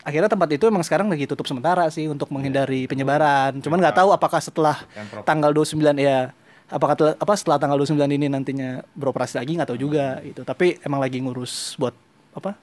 akhirnya 0.01 0.33
tempat 0.33 0.49
itu 0.49 0.65
emang 0.65 0.81
sekarang 0.81 1.05
lagi 1.13 1.29
tutup 1.29 1.45
sementara 1.45 1.85
sih 1.93 2.09
untuk 2.09 2.31
menghindari 2.33 2.89
penyebaran. 2.89 3.59
Cuman 3.61 3.77
nggak 3.77 4.01
tahu 4.01 4.09
apakah 4.15 4.41
setelah 4.41 4.81
tanggal 5.23 5.51
29 5.53 5.77
ya 5.99 6.33
apakah 6.71 6.95
tel- 6.95 7.17
apa 7.19 7.33
setelah 7.35 7.59
tanggal 7.59 7.77
29 7.77 7.99
ini 8.09 8.31
nantinya 8.31 8.81
beroperasi 8.95 9.37
lagi 9.37 9.59
nggak 9.59 9.69
tahu 9.69 9.79
juga 9.79 10.17
gitu. 10.25 10.41
Tapi 10.41 10.79
emang 10.81 11.03
lagi 11.03 11.21
ngurus 11.21 11.75
buat 11.77 11.93
apa 12.31 12.55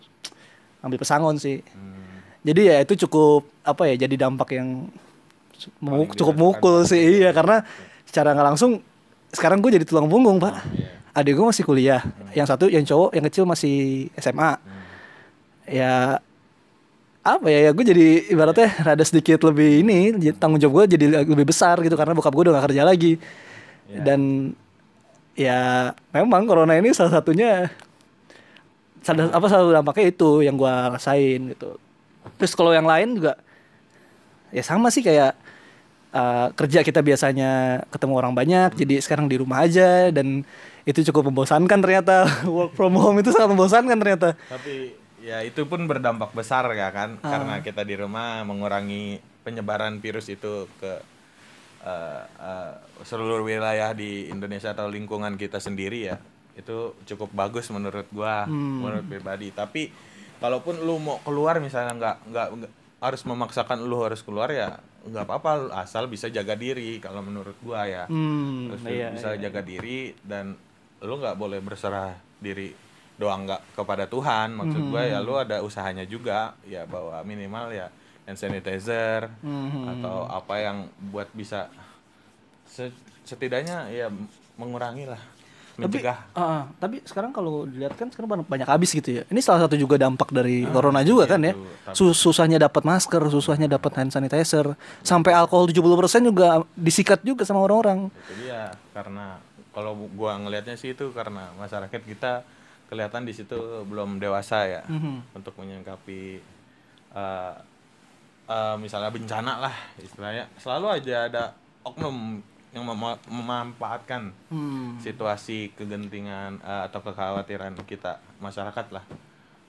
ambil 0.82 0.98
pesangon 0.98 1.36
sih. 1.36 1.60
Hmm. 1.74 2.06
jadi 2.46 2.60
ya 2.64 2.76
itu 2.86 3.04
cukup 3.04 3.50
apa 3.66 3.90
ya 3.90 4.06
jadi 4.06 4.14
dampak 4.14 4.54
yang 4.56 4.88
cukup 6.14 6.34
mukul 6.38 6.76
sih. 6.86 7.22
iya 7.22 7.34
karena 7.34 7.66
secara 8.06 8.30
nggak 8.32 8.46
langsung 8.54 8.78
sekarang 9.34 9.58
gue 9.60 9.74
jadi 9.74 9.84
tulang 9.84 10.08
punggung 10.08 10.38
pak. 10.40 10.54
Iya. 10.72 10.88
Adik 11.18 11.34
gue 11.36 11.46
masih 11.50 11.64
kuliah. 11.66 12.02
Yang 12.32 12.46
satu 12.54 12.64
yang 12.70 12.84
cowok 12.86 13.10
yang 13.14 13.24
kecil 13.26 13.44
masih 13.44 14.08
SMA 14.16 14.58
ya 15.68 16.16
apa 17.20 17.46
ya 17.52 17.68
ya 17.68 17.70
gue 17.76 17.84
jadi 17.84 18.06
ibaratnya 18.32 18.68
rada 18.80 19.04
sedikit 19.04 19.44
lebih 19.44 19.84
ini 19.84 20.32
tanggung 20.40 20.56
jawab 20.56 20.88
gue 20.88 20.96
jadi 20.96 21.28
lebih 21.28 21.44
besar 21.44 21.76
gitu 21.84 21.92
karena 21.92 22.16
bokap 22.16 22.32
gue 22.32 22.48
udah 22.48 22.54
gak 22.56 22.66
kerja 22.72 22.82
lagi. 22.88 23.20
Ya. 23.88 24.04
dan 24.04 24.52
ya 25.32 25.58
memang 26.12 26.44
corona 26.44 26.76
ini 26.76 26.92
salah 26.92 27.08
satunya 27.20 27.72
salah 29.00 29.32
apa 29.32 29.46
salah 29.48 29.64
satu 29.64 29.72
dampaknya 29.72 30.04
itu 30.12 30.30
yang 30.44 30.56
gue 30.60 30.74
rasain 30.92 31.40
gitu. 31.52 31.80
Terus 32.36 32.52
kalau 32.52 32.72
yang 32.72 32.84
lain 32.84 33.16
juga 33.16 33.40
ya 34.52 34.64
sama 34.64 34.92
sih 34.92 35.00
kayak 35.00 35.36
uh, 36.12 36.48
kerja 36.56 36.80
kita 36.84 37.00
biasanya 37.04 37.82
ketemu 37.92 38.14
orang 38.16 38.34
banyak 38.36 38.76
jadi 38.76 39.00
sekarang 39.00 39.28
di 39.28 39.36
rumah 39.40 39.64
aja 39.64 40.08
dan 40.12 40.44
itu 40.88 41.04
cukup 41.04 41.28
membosankan 41.28 41.78
ternyata 41.78 42.24
work 42.48 42.72
from 42.72 42.96
home 42.96 43.20
itu 43.20 43.28
sangat 43.28 43.52
membosankan 43.52 43.92
ternyata 43.94 44.40
Tapi 44.48 44.96
ya 45.20 45.44
itu 45.44 45.68
pun 45.68 45.84
berdampak 45.84 46.32
besar 46.32 46.64
ya 46.72 46.88
kan 46.88 47.20
Ah. 47.20 47.28
karena 47.28 47.54
kita 47.60 47.84
di 47.84 47.92
rumah 47.92 48.40
mengurangi 48.42 49.20
penyebaran 49.44 50.00
virus 50.00 50.28
itu 50.28 50.64
ke 50.76 50.92
eh, 51.80 52.22
eh, 52.24 52.72
seluruh 53.00 53.40
wilayah 53.40 53.92
di 53.92 54.26
Indonesia 54.26 54.72
atau 54.72 54.88
lingkungan 54.88 55.36
kita 55.36 55.56
sendiri 55.58 56.00
ya. 56.04 56.16
Itu 56.52 56.98
cukup 57.06 57.30
bagus 57.32 57.70
menurut 57.70 58.10
gua, 58.10 58.44
Hmm. 58.44 58.82
menurut 58.82 59.06
pribadi. 59.06 59.48
Tapi 59.50 59.94
kalaupun 60.38 60.74
lu 60.76 60.98
mau 60.98 61.22
keluar 61.22 61.58
misalnya 61.58 61.94
nggak 61.94 62.16
nggak 62.26 62.48
nggak- 62.52 62.74
harus 62.98 63.22
memaksakan 63.22 63.78
lu 63.80 64.02
harus 64.02 64.20
keluar 64.20 64.50
ya 64.50 64.74
nggak 65.00 65.22
apa-apa 65.22 65.70
asal 65.78 66.10
bisa 66.10 66.26
jaga 66.28 66.52
diri 66.52 66.98
kalau 66.98 67.22
menurut 67.22 67.54
gua 67.60 67.86
ya. 67.86 68.04
hmm, 68.04 68.74
Terus 68.74 68.82
iya, 68.88 69.08
bisa 69.14 69.28
iya. 69.32 69.40
jaga 69.40 69.60
diri 69.62 70.12
dan 70.20 70.58
lu 71.00 71.14
nggak 71.16 71.34
boleh 71.34 71.58
berserah 71.58 72.12
diri 72.36 72.74
doang 73.14 73.44
nggak 73.44 73.74
kepada 73.74 74.04
Tuhan. 74.04 74.52
Maksud 74.52 74.82
gue 74.84 75.00
Hmm. 75.00 75.12
ya 75.12 75.18
lu 75.18 75.34
ada 75.34 75.60
usahanya 75.60 76.02
juga 76.02 76.54
ya 76.62 76.82
bawa 76.84 77.22
minimal 77.22 77.70
ya 77.70 77.86
hand 78.24 78.36
sanitizer 78.36 79.26
Hmm. 79.40 79.88
atau 79.90 80.24
apa 80.24 80.54
yang 80.56 80.76
buat 81.08 81.26
bisa 81.32 81.66
se- 82.64 82.94
setidaknya 83.22 83.88
ya 83.88 84.06
mengurangi 84.54 85.04
lah 85.04 85.20
tapi 85.74 85.94
mencegah. 85.94 86.18
ah, 86.32 86.42
ah, 86.42 86.62
tapi 86.76 86.98
sekarang 87.00 87.30
kalau 87.30 87.62
dilihat 87.62 87.94
kan 87.94 88.10
sekarang 88.10 88.26
banyak, 88.28 88.46
banyak 88.46 88.66
habis 88.66 88.90
gitu 88.90 89.14
ya. 89.14 89.22
Ini 89.24 89.38
salah 89.38 89.62
satu 89.62 89.78
juga 89.78 89.94
dampak 89.94 90.28
dari 90.28 90.66
corona 90.66 91.00
juga 91.02 91.22
iya 91.22 91.30
kan 91.30 91.40
ya. 91.40 91.54
tapi- 91.54 91.94
Sus- 91.94 92.18
susahnya 92.18 92.58
dapat 92.58 92.82
masker 92.82 93.22
susahnya 93.28 93.70
dapat 93.70 93.94
hand 93.94 94.10
sanitizer. 94.10 94.74
Sampai 95.00 95.30
alkohol 95.32 95.70
70% 95.70 96.26
juga 96.26 96.46
disikat 96.74 97.22
juga 97.22 97.46
sama 97.46 97.62
orang-orang. 97.62 98.10
Itu 98.10 98.34
dia 98.42 98.74
karena 98.90 99.38
kalau 99.78 99.94
gua 100.10 100.34
ngelihatnya 100.36 100.74
sih 100.74 100.90
itu 100.90 101.14
karena 101.14 101.54
masyarakat 101.54 102.02
kita 102.02 102.42
kelihatan 102.86 103.22
di 103.22 103.30
situ 103.30 103.54
belum 103.86 104.18
dewasa 104.18 104.66
ya 104.66 104.82
Mhm. 104.84 105.38
untuk 105.38 105.54
menyingkapi 105.54 106.42
eh, 107.10 107.54
eh, 108.48 108.76
misalnya 108.76 109.08
bencana 109.08 109.52
lah 109.60 109.76
istilahnya 109.96 110.50
selalu 110.58 110.86
aja 110.92 111.16
ada 111.24 111.44
oknum 111.80 112.42
yang 112.68 112.84
mema- 112.84 113.22
memanfaatkan 113.24 114.34
Hmm. 114.48 114.98
situasi 114.98 115.70
kegentingan 115.72 116.58
eh, 116.58 116.82
atau 116.84 116.98
kekhawatiran 117.00 117.78
kita 117.86 118.18
masyarakat 118.38 118.86
lah 118.90 119.04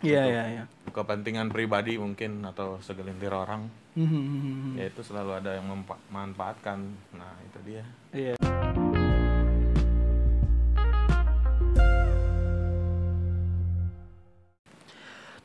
iya 0.01 0.19
Untuk 0.19 0.33
iya 0.33 0.43
iya 0.49 0.63
kepentingan 0.89 1.47
pribadi 1.47 1.95
mungkin 1.95 2.41
atau 2.41 2.81
segelintir 2.81 3.29
orang 3.29 3.69
Mhm. 3.93 4.73
ya 4.73 4.87
itu 4.87 5.01
selalu 5.01 5.37
ada 5.37 5.53
yang 5.53 5.67
memanfaatkan 5.69 6.79
nah 7.13 7.35
itu 7.41 7.59
dia 7.61 7.83
Iya. 8.09 8.33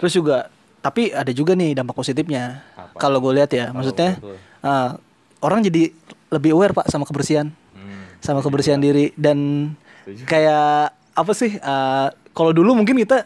Terus 0.04 0.14
juga, 0.14 0.52
tapi 0.78 1.08
ada 1.08 1.32
juga 1.32 1.52
nih 1.52 1.73
dampak 1.73 1.96
positifnya. 1.96 2.61
Apa? 2.75 3.00
Kalau 3.00 3.16
gue 3.18 3.32
lihat 3.34 3.49
ya, 3.50 3.73
maksudnya 3.73 4.14
betul. 4.14 4.37
ah, 4.61 5.00
orang 5.40 5.64
jadi 5.64 5.88
lebih 6.28 6.52
aware 6.52 6.73
pak 6.73 6.87
sama 6.87 7.02
kebersihan, 7.02 7.49
Hmm, 7.73 8.04
sama 8.18 8.38
kebersihan 8.38 8.76
diri 8.76 9.11
dan 9.14 9.73
Setuju. 10.04 10.23
kayak 10.26 10.92
apa 11.11 11.32
sih? 11.32 11.56
ah, 11.58 12.12
kalau 12.30 12.50
dulu 12.50 12.75
mungkin 12.75 12.99
kita 12.99 13.25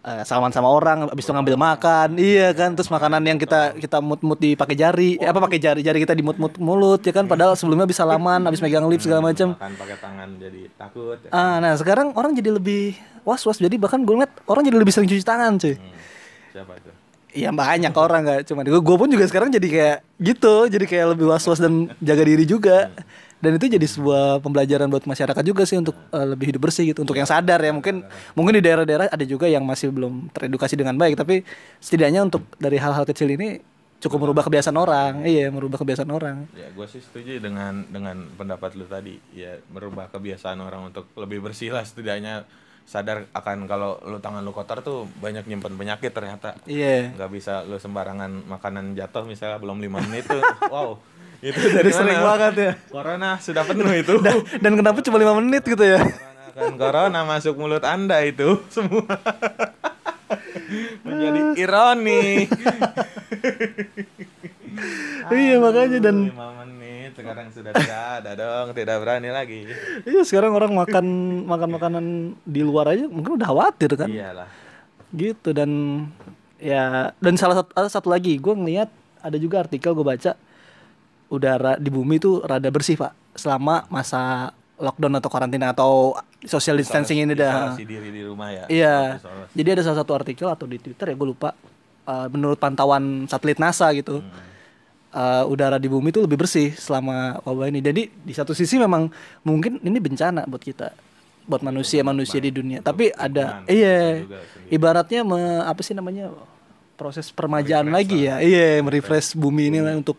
ah, 0.00 0.22
salaman 0.22 0.48
sama 0.48 0.68
orang, 0.68 1.04
habis 1.06 1.24
itu 1.24 1.32
ngambil 1.32 1.56
makan, 1.58 2.08
iya 2.16 2.52
kan? 2.52 2.72
Terus 2.72 2.88
makanan 2.88 3.20
yang 3.22 3.36
kita 3.36 3.74
kita 3.74 4.00
mut-mut 4.00 4.36
dipakai 4.36 4.72
jari, 4.72 5.16
eh, 5.16 5.24
apa 5.24 5.40
pakai 5.40 5.58
jari, 5.58 5.80
jari 5.80 5.98
kita 5.98 6.12
dimut-mut 6.12 6.56
mulut, 6.56 7.00
ya 7.00 7.12
kan? 7.12 7.24
Padahal 7.24 7.52
sebelumnya 7.52 7.84
bisa 7.84 8.00
salaman, 8.00 8.40
habis 8.42 8.60
megang 8.60 8.84
lip 8.84 8.98
segala 8.98 9.20
macam. 9.20 9.52
makan 9.52 9.72
pakai 9.74 9.96
tangan 9.98 10.28
jadi 10.38 10.62
takut 10.72 11.20
ya. 11.20 11.28
Ah, 11.30 11.56
nah 11.58 11.72
sekarang 11.74 12.12
orang 12.12 12.32
jadi 12.32 12.48
lebih 12.50 12.96
was-was. 13.24 13.56
Jadi 13.56 13.76
bahkan 13.76 14.00
gue 14.00 14.14
ngeliat 14.14 14.32
orang 14.44 14.62
jadi 14.62 14.76
lebih 14.76 14.92
sering 14.92 15.04
cuci 15.06 15.20
tangan, 15.20 15.56
cuy. 15.56 15.74
Hmm, 15.74 15.93
siapa 16.54 16.78
itu 16.78 16.92
Iya 17.34 17.50
banyak 17.50 17.90
orang 17.98 18.22
nggak 18.22 18.40
cuma 18.46 18.62
gue. 18.62 18.78
Gue 18.78 18.94
pun 18.94 19.10
juga 19.10 19.26
sekarang 19.26 19.50
jadi 19.50 19.66
kayak 19.66 19.98
gitu. 20.22 20.70
Jadi 20.70 20.86
kayak 20.86 21.18
lebih 21.18 21.26
was-was 21.26 21.58
dan 21.58 21.90
jaga 21.98 22.22
diri 22.22 22.46
juga. 22.46 22.94
Dan 23.42 23.58
itu 23.58 23.66
jadi 23.74 23.82
sebuah 23.82 24.38
pembelajaran 24.38 24.86
buat 24.86 25.02
masyarakat 25.02 25.42
juga 25.42 25.66
sih 25.66 25.74
untuk 25.74 25.98
eh, 26.14 26.26
lebih 26.30 26.54
hidup 26.54 26.62
bersih 26.62 26.94
gitu. 26.94 27.02
Untuk 27.02 27.18
yang 27.18 27.26
sadar 27.26 27.58
ya 27.58 27.74
mungkin 27.74 28.06
mungkin 28.38 28.54
di 28.54 28.62
daerah-daerah 28.62 29.10
ada 29.10 29.24
juga 29.26 29.50
yang 29.50 29.66
masih 29.66 29.90
belum 29.90 30.30
teredukasi 30.30 30.78
dengan 30.78 30.94
baik. 30.94 31.18
Tapi 31.18 31.42
setidaknya 31.82 32.22
untuk 32.22 32.46
dari 32.54 32.78
hal-hal 32.78 33.02
kecil 33.02 33.26
ini 33.34 33.58
cukup 33.98 34.30
merubah 34.30 34.46
kebiasaan 34.46 34.78
orang. 34.78 35.26
Iya 35.26 35.50
merubah 35.50 35.82
kebiasaan 35.82 36.14
orang. 36.14 36.46
Ya, 36.54 36.70
gue 36.70 36.86
sih 36.86 37.02
setuju 37.02 37.42
dengan 37.42 37.82
dengan 37.90 38.30
pendapat 38.38 38.78
lu 38.78 38.86
tadi. 38.86 39.18
Ya, 39.34 39.58
merubah 39.74 40.06
kebiasaan 40.06 40.62
orang 40.62 40.94
untuk 40.94 41.10
lebih 41.18 41.42
bersih 41.42 41.74
lah 41.74 41.82
setidaknya 41.82 42.46
sadar 42.84 43.24
akan 43.32 43.64
kalau 43.64 43.96
lu 44.04 44.20
tangan 44.20 44.44
lu 44.44 44.52
kotor 44.52 44.84
tuh 44.84 45.08
banyak 45.18 45.48
nyimpan 45.48 45.74
penyakit 45.74 46.12
ternyata. 46.12 46.54
Iya. 46.68 47.16
nggak 47.16 47.30
bisa 47.32 47.64
lu 47.64 47.80
sembarangan 47.80 48.44
makanan 48.44 48.92
jatuh 48.94 49.24
misalnya 49.24 49.58
belum 49.58 49.80
lima 49.80 50.04
menit 50.04 50.28
tuh. 50.28 50.44
wow. 50.72 51.00
Itu 51.44 51.60
dari 51.72 51.92
sering 51.92 52.24
banget 52.24 52.54
ya. 52.56 52.72
Corona 52.88 53.36
sudah 53.36 53.64
penuh 53.68 53.92
itu. 53.92 54.16
Dan 54.60 54.80
kenapa 54.80 55.04
cuma 55.04 55.16
lima 55.20 55.36
menit 55.36 55.64
gitu 55.64 55.84
ya? 55.84 56.00
corona 56.54 56.54
kan 56.54 56.72
corona 56.78 57.20
masuk 57.26 57.58
mulut 57.58 57.82
Anda 57.82 58.22
itu 58.22 58.62
semua. 58.70 59.02
Menjadi 61.04 61.40
ironi. 61.58 62.46
iya 65.34 65.56
makanya 65.60 65.98
dan 66.00 66.30
menit 66.30 66.83
sekarang 67.14 67.46
sudah 67.54 67.72
tidak 67.72 68.02
ada 68.20 68.30
dong, 68.34 68.66
tidak 68.74 68.96
berani 69.00 69.30
lagi. 69.30 69.64
Iya 70.04 70.22
sekarang 70.26 70.52
orang 70.52 70.72
makan 70.74 71.06
makan 71.46 71.68
makanan 71.78 72.04
di 72.42 72.60
luar 72.66 72.92
aja 72.92 73.06
mungkin 73.06 73.38
udah 73.38 73.48
khawatir 73.48 73.94
kan 73.94 74.10
Iyalah. 74.10 74.48
gitu 75.14 75.54
dan 75.54 75.70
ya 76.58 77.14
dan 77.22 77.34
salah 77.38 77.62
satu 77.62 77.70
ada 77.76 77.88
satu 77.88 78.08
lagi 78.10 78.36
gue 78.36 78.54
ngeliat 78.54 78.90
ada 79.22 79.36
juga 79.38 79.64
artikel 79.64 79.94
gue 79.94 80.04
baca 80.04 80.36
udara 81.32 81.80
di 81.80 81.88
bumi 81.88 82.20
itu 82.20 82.42
rada 82.44 82.68
bersih 82.68 82.98
pak 83.00 83.12
selama 83.34 83.88
masa 83.88 84.52
lockdown 84.78 85.18
atau 85.18 85.30
karantina 85.30 85.70
atau 85.70 86.18
social 86.44 86.78
distancing 86.78 87.22
ini 87.22 87.34
dah 87.34 87.72
Isolasi 87.74 87.84
diri 87.86 88.10
di 88.10 88.22
rumah 88.26 88.50
ya. 88.50 88.64
iya 88.68 88.96
Isolasi. 89.18 89.52
jadi 89.54 89.68
ada 89.78 89.82
salah 89.86 89.98
satu 90.02 90.12
artikel 90.14 90.46
atau 90.50 90.66
di 90.66 90.76
twitter 90.82 91.10
ya 91.10 91.16
gue 91.16 91.28
lupa 91.30 91.54
eh, 92.06 92.26
menurut 92.30 92.58
pantauan 92.58 93.26
satelit 93.30 93.58
NASA 93.62 93.90
gitu 93.94 94.20
eh, 95.14 95.44
udara 95.46 95.78
di 95.78 95.86
bumi 95.86 96.10
itu 96.10 96.18
lebih 96.18 96.42
bersih 96.42 96.74
selama 96.74 97.38
wabah 97.46 97.70
ini. 97.70 97.78
Jadi 97.78 98.10
di 98.10 98.32
satu 98.34 98.50
sisi 98.50 98.74
memang 98.76 99.06
mungkin 99.46 99.78
ini 99.80 99.98
bencana 100.02 100.44
buat 100.50 100.60
kita 100.60 100.90
buat 101.44 101.60
manusia 101.60 102.00
manusia 102.02 102.40
di 102.40 102.50
dunia. 102.50 102.80
Tapi 102.82 103.12
ada 103.14 103.62
iya 103.68 104.24
ibaratnya 104.72 105.22
me- 105.22 105.64
apa 105.64 105.80
sih 105.84 105.92
namanya 105.92 106.32
proses 106.98 107.30
permajaan 107.30 107.88
lagi 107.92 108.26
ya. 108.26 108.40
Iya 108.40 108.80
merefresh 108.82 109.36
bumi 109.36 109.70
ini 109.70 109.78
lah 109.84 109.94
untuk 109.94 110.18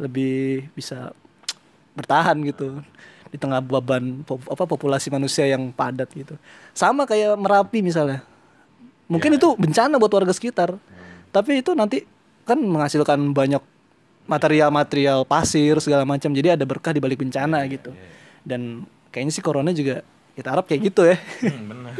lebih 0.00 0.66
bisa 0.72 1.12
bertahan 1.92 2.40
gitu 2.48 2.80
di 3.28 3.36
tengah 3.40 3.60
beban 3.60 4.24
pop- 4.24 4.48
apa 4.48 4.64
populasi 4.64 5.08
manusia 5.12 5.44
yang 5.44 5.72
padat 5.72 6.08
gitu. 6.12 6.36
Sama 6.72 7.04
kayak 7.04 7.36
merapi 7.36 7.84
misalnya. 7.84 8.24
Mungkin 9.12 9.36
itu 9.36 9.52
bencana 9.60 10.00
buat 10.00 10.12
warga 10.12 10.32
sekitar. 10.32 10.72
Tapi 11.32 11.60
itu 11.60 11.76
nanti 11.76 12.04
kan 12.48 12.56
menghasilkan 12.56 13.32
banyak 13.36 13.60
material-material 14.24 15.24
pasir 15.24 15.78
segala 15.78 16.02
macam. 16.02 16.30
Jadi 16.30 16.54
ada 16.54 16.64
berkah 16.64 16.90
di 16.90 17.00
balik 17.00 17.20
bencana 17.20 17.62
gitu. 17.66 17.90
dan 18.42 18.82
kayaknya 19.08 19.32
sih 19.32 19.38
corona 19.38 19.70
juga 19.70 20.02
kita 20.34 20.50
harap 20.50 20.66
kayak 20.66 20.90
gitu 20.90 21.06
ya. 21.06 21.14
Hmm, 21.46 21.62
benar. 21.68 21.94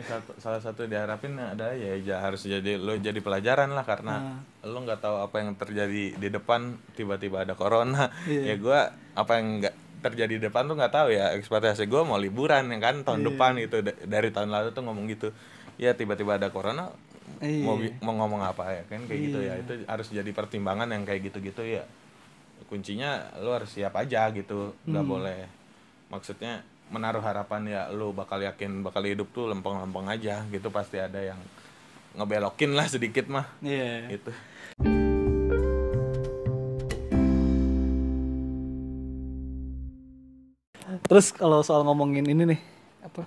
satu, 0.00 0.30
salah 0.38 0.62
satu 0.62 0.86
diharapin 0.86 1.34
ada 1.34 1.74
ya, 1.74 1.98
ya 1.98 2.16
harus 2.18 2.40
jadi 2.40 2.78
lo 2.78 2.96
jadi 2.96 3.18
pelajaran 3.18 3.68
lah. 3.68 3.84
Karena 3.84 4.40
Ah. 4.62 4.64
lo 4.64 4.78
nggak 4.80 5.00
tahu 5.00 5.16
apa 5.20 5.36
yang 5.36 5.52
terjadi 5.52 6.16
di 6.16 6.28
depan 6.28 6.80
tiba-tiba 6.94 7.44
ada 7.44 7.52
corona. 7.52 8.08
Iya. 8.24 8.42
ya 8.42 8.54
gua 8.56 8.80
apa 9.12 9.32
yang 9.36 9.46
nggak 9.60 9.74
terjadi 9.98 10.32
di 10.38 10.42
depan 10.42 10.64
tuh 10.64 10.78
nggak 10.78 10.94
tahu 10.94 11.08
ya. 11.10 11.34
Ekspektasi 11.34 11.84
gua 11.84 12.06
mau 12.06 12.16
liburan 12.16 12.64
ya 12.64 12.78
kan? 12.78 13.02
Tahun 13.02 13.20
Iya. 13.20 13.26
depan 13.28 13.50
gitu. 13.58 13.76
Da- 13.82 13.98
dari 14.00 14.28
tahun 14.30 14.48
lalu 14.48 14.68
tuh 14.70 14.82
ngomong 14.82 15.04
gitu. 15.10 15.28
Ya 15.76 15.92
tiba-tiba 15.92 16.38
ada 16.38 16.48
corona 16.48 16.88
Iya. 17.38 17.62
mau 17.62 17.76
mau 18.02 18.14
ngomong 18.18 18.42
apa 18.42 18.64
ya 18.72 18.82
kan 18.84 19.00
kayak 19.04 19.20
gitu 19.22 19.38
ya 19.40 19.54
itu 19.56 19.72
harus 19.84 20.08
jadi 20.08 20.30
pertimbangan 20.30 20.88
yang 20.88 21.02
kayak 21.02 21.30
gitu-gitu 21.30 21.62
ya 21.62 21.84
kuncinya 22.66 23.10
lo 23.38 23.54
harus 23.54 23.70
siap 23.70 23.94
aja 23.94 24.28
gitu 24.30 24.74
nggak 24.84 25.04
Hmm. 25.04 25.12
boleh 25.14 25.40
maksudnya 26.08 26.60
menaruh 26.88 27.20
harapan 27.20 27.62
ya 27.64 27.82
lo 27.88 28.10
bakal 28.10 28.40
yakin 28.40 28.82
bakal 28.82 29.04
hidup 29.04 29.28
tuh 29.30 29.46
lempeng-lempeng 29.46 30.08
aja 30.08 30.42
gitu 30.48 30.68
pasti 30.68 30.96
ada 30.96 31.20
yang 31.20 31.38
ngebelokin 32.16 32.74
lah 32.74 32.88
sedikit 32.88 33.28
mah 33.28 33.46
Iya. 33.60 34.08
gitu 34.10 34.32
Terus 41.04 41.32
kalau 41.32 41.60
soal 41.60 41.84
ngomongin 41.84 42.24
ini 42.24 42.44
nih 42.48 42.60
apa 43.04 43.22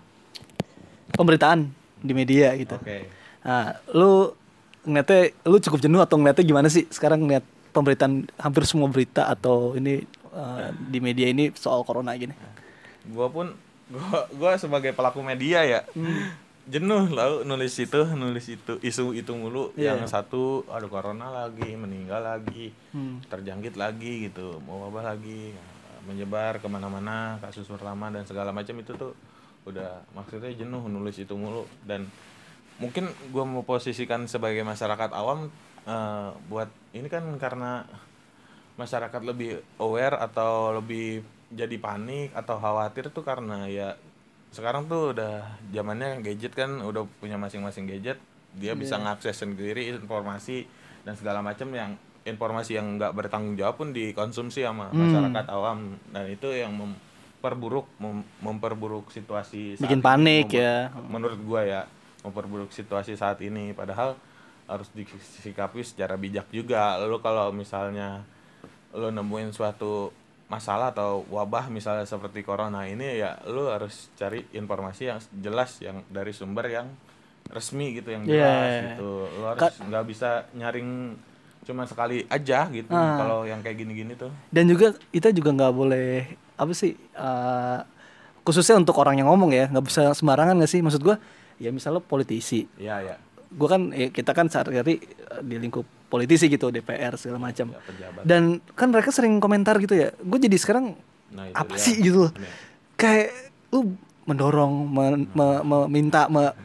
pemberitaan 1.14 1.70
di 2.02 2.14
media 2.14 2.54
gitu. 2.58 2.76
oke 2.76 3.21
Nah, 3.42 3.64
lu 3.92 4.34
ngeliatnya 4.82 5.20
lu 5.44 5.58
cukup 5.58 5.80
jenuh 5.80 6.00
atau 6.00 6.16
ngeliatnya 6.16 6.42
gimana 6.44 6.68
sih 6.68 6.86
sekarang 6.88 7.22
ngeliat 7.22 7.42
pemberitaan 7.72 8.28
hampir 8.36 8.64
semua 8.64 8.88
berita 8.88 9.26
atau 9.26 9.74
ini 9.74 10.02
eh, 10.28 10.68
di 10.84 11.00
media 11.00 11.28
ini 11.28 11.54
soal 11.54 11.82
corona 11.82 12.14
gini. 12.14 12.34
gua 13.08 13.28
pun 13.28 13.50
gua 13.88 14.30
gua 14.32 14.52
sebagai 14.56 14.92
pelaku 14.92 15.22
media 15.22 15.62
ya 15.64 15.82
jenuh 16.64 17.10
lalu 17.10 17.42
nulis 17.44 17.74
itu 17.76 18.06
nulis 18.12 18.46
itu 18.48 18.78
isu 18.80 19.12
itu 19.12 19.32
mulu 19.32 19.74
Iya. 19.74 19.98
yang 19.98 20.06
satu 20.06 20.62
ada 20.68 20.86
corona 20.86 21.30
lagi 21.32 21.74
meninggal 21.74 22.22
lagi 22.22 22.70
Hmm. 22.90 23.18
terjangkit 23.24 23.74
lagi 23.76 24.28
gitu 24.28 24.62
mau 24.62 24.86
wabah 24.86 25.10
lagi 25.10 25.58
menyebar 26.04 26.58
ke 26.58 26.68
mana-mana 26.68 27.38
kasus 27.40 27.66
pertama 27.66 28.10
dan 28.10 28.22
segala 28.24 28.50
macam 28.50 28.74
itu 28.76 28.94
tuh 28.94 29.18
udah 29.64 30.06
maksudnya 30.12 30.50
jenuh 30.52 30.86
nulis 30.86 31.18
itu 31.18 31.34
mulu 31.34 31.66
dan 31.82 32.06
mungkin 32.82 33.06
gua 33.30 33.46
mau 33.46 33.62
posisikan 33.62 34.26
sebagai 34.26 34.66
masyarakat 34.66 35.14
awam 35.14 35.48
eh, 35.86 36.30
buat 36.50 36.68
ini 36.92 37.08
kan 37.08 37.24
karena 37.38 37.86
masyarakat 38.76 39.22
lebih 39.22 39.62
aware 39.78 40.18
atau 40.18 40.74
lebih 40.82 41.22
jadi 41.54 41.78
panik 41.78 42.34
atau 42.34 42.58
khawatir 42.58 43.14
tuh 43.14 43.22
karena 43.22 43.70
ya 43.70 43.94
sekarang 44.52 44.90
tuh 44.90 45.16
udah 45.16 45.62
zamannya 45.72 46.20
gadget 46.26 46.58
kan 46.58 46.82
udah 46.82 47.08
punya 47.22 47.40
masing-masing 47.40 47.88
gadget 47.88 48.20
dia 48.52 48.76
bisa 48.76 49.00
ngakses 49.00 49.40
sendiri 49.40 49.88
informasi 49.96 50.68
dan 51.08 51.16
segala 51.16 51.40
macam 51.40 51.72
yang 51.72 51.96
informasi 52.28 52.78
yang 52.78 53.00
nggak 53.00 53.16
bertanggung 53.16 53.56
jawab 53.58 53.80
pun 53.80 53.90
dikonsumsi 53.96 54.62
sama 54.62 54.94
masyarakat 54.94 55.46
awam. 55.50 55.98
Dan 56.14 56.30
itu 56.30 56.52
yang 56.54 56.76
memperburuk 56.76 57.88
mem- 57.98 58.28
memperburuk 58.44 59.10
situasi 59.10 59.80
Bikin 59.80 60.04
panik 60.04 60.52
ya. 60.54 60.94
menurut 61.10 61.40
gua 61.42 61.64
ya 61.66 61.82
memperburuk 62.22 62.70
situasi 62.70 63.14
saat 63.14 63.42
ini. 63.42 63.72
Padahal 63.72 64.16
harus 64.66 64.88
disikapi 64.92 65.82
secara 65.82 66.16
bijak 66.16 66.48
juga. 66.50 66.96
Lo 66.98 67.20
kalau 67.20 67.52
misalnya 67.52 68.24
lo 68.92 69.08
nemuin 69.08 69.52
suatu 69.52 70.12
masalah 70.46 70.92
atau 70.92 71.24
wabah 71.28 71.68
misalnya 71.68 72.04
seperti 72.04 72.44
corona 72.44 72.84
ini 72.84 73.18
ya 73.18 73.40
lo 73.48 73.72
harus 73.72 74.12
cari 74.14 74.44
informasi 74.52 75.08
yang 75.08 75.20
jelas 75.34 75.80
yang 75.80 76.04
dari 76.08 76.36
sumber 76.36 76.68
yang 76.68 76.92
resmi 77.48 77.96
gitu 77.96 78.12
yang 78.12 78.24
jelas 78.24 78.68
Yeah. 78.68 78.84
gitu. 78.94 79.12
Lo 79.32 79.46
harus 79.50 79.80
nggak 79.80 80.06
bisa 80.06 80.30
nyaring 80.52 81.16
cuma 81.62 81.86
sekali 81.86 82.26
aja 82.28 82.68
gitu 82.68 82.90
Ah. 82.90 83.16
kalau 83.18 83.46
yang 83.46 83.62
kayak 83.62 83.80
gini-gini 83.80 84.12
tuh. 84.14 84.28
Dan 84.50 84.68
juga 84.68 84.92
kita 85.08 85.32
juga 85.32 85.52
nggak 85.52 85.74
boleh 85.74 86.26
apa 86.58 86.74
sih 86.74 86.94
eh, 87.00 87.80
khususnya 88.42 88.76
untuk 88.76 88.98
orang 88.98 89.18
yang 89.18 89.30
ngomong 89.30 89.52
ya 89.52 89.66
nggak 89.68 89.86
bisa 89.86 90.12
sembarangan 90.12 90.60
nggak 90.60 90.68
sih? 90.70 90.84
Maksud 90.84 91.00
gua 91.00 91.16
ya 91.62 91.70
misalnya 91.70 92.02
politisi. 92.02 92.66
Ya 92.76 92.98
ya. 93.00 93.16
Gue 93.48 93.68
kan 93.68 93.94
ya 93.94 94.10
kita 94.10 94.34
kan 94.34 94.50
sehari-hari 94.50 94.98
eh, 94.98 95.42
di 95.46 95.56
lingkup 95.56 95.86
politisi 96.10 96.50
gitu 96.50 96.74
DPR 96.74 97.14
segala 97.16 97.38
macam. 97.40 97.72
Ya 97.72 98.10
dan 98.26 98.58
kan 98.74 98.90
mereka 98.90 99.14
sering 99.14 99.38
komentar 99.38 99.78
gitu 99.78 99.94
ya 99.94 100.10
gue 100.12 100.40
jadi 100.42 100.58
sekarang 100.58 100.98
nah 101.32 101.48
itu 101.48 101.56
apa 101.56 101.74
dia. 101.78 101.84
sih? 101.86 101.96
gitu 102.02 102.28
loh. 102.28 102.32
Ini. 102.34 102.50
kayak 102.98 103.30
lu 103.72 103.96
mendorong 104.24 104.74
men- 104.86 105.30
me- 105.32 105.64
meminta 105.64 106.28
me- 106.28 106.56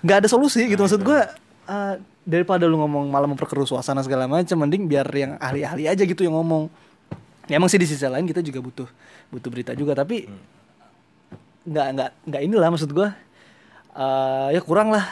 nggak 0.00 0.24
ada 0.24 0.28
solusi 0.30 0.64
gitu. 0.64 0.80
Maksud 0.80 1.02
gue 1.02 1.20
eh, 1.66 1.94
daripada 2.24 2.64
lu 2.64 2.78
ngomong 2.78 3.10
malah 3.10 3.28
memperkeruh 3.28 3.66
suasana 3.66 4.00
segala 4.00 4.24
macam 4.24 4.56
mending 4.56 4.86
biar 4.86 5.04
yang 5.10 5.36
ahli-ahli 5.36 5.84
aja 5.84 6.02
gitu 6.02 6.22
yang 6.22 6.32
ngomong. 6.34 6.70
Ya 7.44 7.60
emang 7.60 7.68
sih 7.68 7.76
di 7.76 7.84
sisi 7.84 8.00
lain 8.00 8.24
kita 8.24 8.40
juga 8.40 8.60
butuh 8.60 8.88
butuh 9.28 9.50
berita 9.52 9.76
juga 9.76 9.92
tapi 9.92 10.24
nggak 11.64 11.86
nggak 11.92 12.10
nggak 12.28 12.42
inilah 12.44 12.68
maksud 12.68 12.92
gue 12.92 13.08
eh 13.94 14.48
ya 14.52 14.60
kurang 14.60 14.90
lah. 14.90 15.06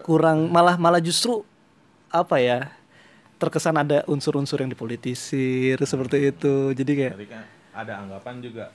Kurang 0.00 0.48
malah 0.48 0.76
malah 0.76 1.00
justru 1.00 1.44
apa 2.08 2.36
ya 2.36 2.72
terkesan 3.36 3.72
ada 3.74 4.04
unsur-unsur 4.04 4.60
yang 4.60 4.68
dipolitisir 4.68 5.80
seperti 5.80 6.28
itu. 6.28 6.72
Jadi 6.72 6.92
kayak 6.94 7.14
kan 7.26 7.44
ada 7.72 7.92
anggapan 7.98 8.40
juga 8.40 8.68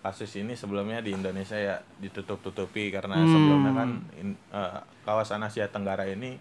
kasus 0.00 0.32
ini 0.34 0.56
sebelumnya 0.56 1.00
di 1.00 1.12
Indonesia 1.12 1.56
ya 1.56 1.76
ditutup-tutupi 2.00 2.88
karena 2.88 3.20
sebelumnya 3.20 3.72
kan 3.74 3.90
in- 4.16 4.40
eh, 4.50 4.80
kawasan 5.04 5.44
Asia 5.44 5.68
Tenggara 5.68 6.04
ini 6.04 6.40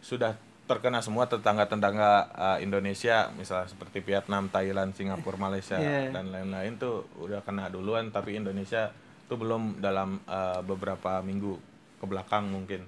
sudah 0.00 0.32
terkena 0.64 1.04
semua 1.04 1.24
tetangga-tetangga 1.24 2.10
eh, 2.30 2.58
Indonesia. 2.64 3.28
Misalnya 3.36 3.68
seperti 3.68 4.00
Vietnam, 4.00 4.48
Thailand, 4.48 4.92
Singapura, 4.92 5.36
Malaysia 5.38 5.76
Iya. 5.80 6.12
dan 6.12 6.32
lain-lain 6.32 6.76
tuh 6.76 7.04
udah 7.20 7.40
kena 7.40 7.68
duluan. 7.68 8.08
Tapi 8.08 8.36
Indonesia 8.36 8.88
tuh 9.24 9.36
belum 9.36 9.80
dalam 9.80 10.20
eh, 10.24 10.60
beberapa 10.60 11.20
minggu 11.20 11.73
ke 12.04 12.06
belakang 12.06 12.52
mungkin. 12.52 12.84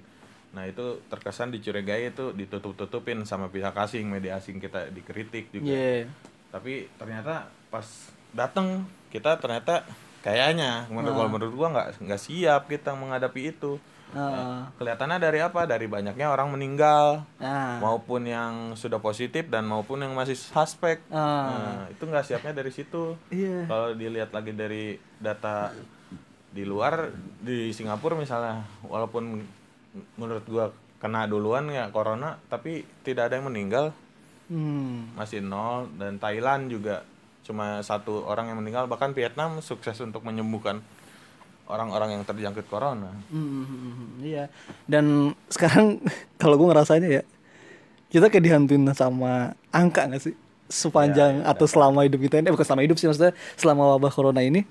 Nah 0.53 0.63
itu 0.63 1.01
terkesan 1.09 1.49
dicurigai 1.49 2.13
itu 2.13 2.31
ditutup-tutupin 2.31 3.25
sama 3.25 3.49
pihak 3.49 3.73
asing, 3.75 4.07
media 4.07 4.37
asing 4.37 4.57
kita 4.57 4.89
dikritik 4.89 5.51
juga 5.51 5.69
yeah. 5.69 6.07
tapi 6.47 6.87
ternyata 6.95 7.51
pas 7.67 7.83
datang 8.31 8.87
kita 9.11 9.35
ternyata 9.37 9.83
kayaknya 10.23 10.87
menurut 10.87 11.13
kalau 11.13 11.29
menurut 11.29 11.53
gua 11.53 11.67
nggak 11.75 11.87
nggak 11.99 12.21
siap 12.21 12.71
kita 12.71 12.95
menghadapi 12.95 13.53
itu 13.53 13.75
Ah. 14.15 14.71
kelihatannya 14.79 15.19
dari 15.19 15.43
apa 15.43 15.67
dari 15.67 15.83
banyaknya 15.83 16.31
orang 16.31 16.47
meninggal 16.47 17.27
nah 17.43 17.75
maupun 17.83 18.23
yang 18.23 18.71
sudah 18.79 19.03
positif 19.03 19.51
dan 19.51 19.67
maupun 19.67 19.99
yang 19.99 20.15
masih 20.15 20.39
suspek 20.39 21.03
Ah. 21.11 21.51
nah, 21.51 21.83
itu 21.91 22.07
nggak 22.07 22.23
siapnya 22.23 22.55
dari 22.55 22.71
situ 22.71 23.19
iya 23.27 23.67
kalau 23.67 23.91
dilihat 23.91 24.31
lagi 24.31 24.55
dari 24.55 24.95
data 25.19 25.75
di 26.51 26.63
luar 26.63 27.11
di 27.43 27.69
Singapura 27.75 28.15
misalnya 28.15 28.63
walaupun 28.85 29.43
menurut 30.15 30.45
gua 30.47 30.71
kena 30.97 31.29
duluan 31.29 31.69
ya 31.69 31.93
corona 31.93 32.41
tapi 32.49 32.85
tidak 33.05 33.31
ada 33.31 33.39
yang 33.39 33.49
meninggal. 33.49 33.93
Hmm. 34.47 35.11
masih 35.11 35.43
nol 35.43 35.91
dan 35.99 36.23
Thailand 36.23 36.71
juga 36.71 37.03
cuma 37.43 37.83
satu 37.83 38.23
orang 38.23 38.47
yang 38.47 38.63
meninggal. 38.63 38.87
Bahkan 38.87 39.11
Vietnam 39.11 39.59
sukses 39.59 39.99
untuk 39.99 40.23
menyembuhkan 40.23 40.79
orang-orang 41.67 42.15
yang 42.15 42.23
terjangkit 42.23 42.63
corona. 42.71 43.11
Hmm, 43.27 44.23
iya. 44.23 44.47
Dan 44.87 45.35
sekarang 45.51 45.99
kalau 46.41 46.55
gue 46.55 46.67
ngerasanya 46.71 47.09
ya 47.11 47.23
kita 48.07 48.31
kayak 48.31 48.43
dihantuin 48.47 48.87
sama 48.95 49.51
angka 49.71 50.07
nggak 50.07 50.23
sih? 50.23 50.35
Sepanjang 50.67 51.47
atau 51.47 51.63
selama 51.63 52.03
hidup 52.03 52.23
kita 52.23 52.39
ini 52.39 52.51
eh, 52.51 52.53
bukan 52.55 52.67
selama 52.67 52.83
hidup 52.83 52.99
sih 52.99 53.07
maksudnya 53.07 53.31
selama 53.55 53.95
wabah 53.95 54.11
corona 54.11 54.43
ini 54.43 54.67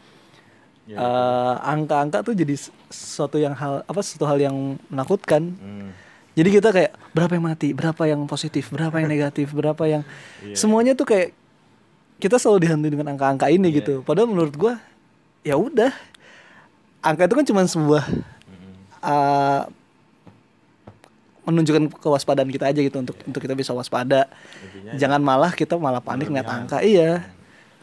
Ya, 0.87 0.97
eh, 0.97 1.55
angka-angka 1.67 2.23
tuh 2.23 2.31
jadi 2.33 2.55
sesuatu 2.87 3.37
yang 3.37 3.53
hal 3.53 3.83
apa 3.83 4.01
sesuatu 4.01 4.23
hal 4.25 4.39
yang 4.39 4.55
menakutkan 4.87 5.53
Hmm. 5.53 5.91
Jadi 6.37 6.53
kita 6.53 6.69
kayak 6.69 6.93
berapa 7.11 7.33
yang 7.33 7.45
mati, 7.47 7.73
berapa 7.73 8.03
yang 8.05 8.21
positif, 8.25 8.69
berapa 8.69 8.93
yang 8.95 9.09
negatif, 9.09 9.51
berapa 9.51 9.81
yang 9.83 10.03
Iya. 10.45 10.53
semuanya 10.55 10.93
tuh 10.93 11.05
kayak 11.05 11.33
kita 12.17 12.37
selalu 12.37 12.59
dihantui 12.63 12.93
dengan 12.93 13.09
angka-angka 13.11 13.49
ini 13.49 13.69
Iya. 13.69 13.77
gitu. 13.81 13.95
Padahal 14.01 14.29
menurut 14.29 14.53
gua 14.53 14.77
ya 15.41 15.57
udah 15.57 15.91
angka 17.01 17.25
itu 17.25 17.35
kan 17.35 17.47
cuma 17.47 17.61
sebuah 17.65 18.05
Hmm. 18.05 18.75
uh, 19.03 19.63
menunjukkan 21.43 21.95
kewaspadaan 21.97 22.51
kita 22.51 22.67
aja 22.67 22.81
gitu 22.81 22.99
untuk 22.99 23.15
untuk 23.23 23.39
kita 23.39 23.55
bisa 23.55 23.71
waspada. 23.71 24.27
Intinya 24.67 24.93
Jangan 24.99 25.21
malah 25.23 25.51
kita 25.51 25.79
malah 25.79 25.99
panik 26.01 26.27
ngeliat 26.27 26.47
angka. 26.47 26.79
Iya. 26.81 27.23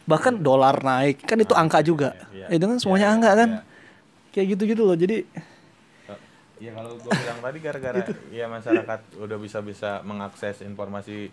Bahkan 0.04 0.44
dolar 0.44 0.84
naik 0.84 1.24
kan 1.24 1.40
itu 1.40 1.56
angka 1.56 1.80
juga. 1.80 2.16
iya. 2.36 2.52
Itu 2.52 2.68
kan 2.68 2.78
Iya, 2.78 2.84
semuanya 2.84 3.08
iya, 3.10 3.16
angka 3.16 3.32
kan. 3.36 3.50
iya. 3.50 3.62
Kayak 4.34 4.48
gitu-gitu 4.58 4.84
loh. 4.84 4.98
Jadi 4.98 5.18
ya 6.64 6.72
kalau 6.72 6.96
gue 6.96 7.12
bilang 7.12 7.40
tadi 7.44 7.58
gara-gara 7.60 8.00
ya 8.32 8.48
masyarakat 8.48 9.00
udah 9.20 9.36
bisa-bisa 9.36 10.00
mengakses 10.08 10.64
informasi 10.64 11.28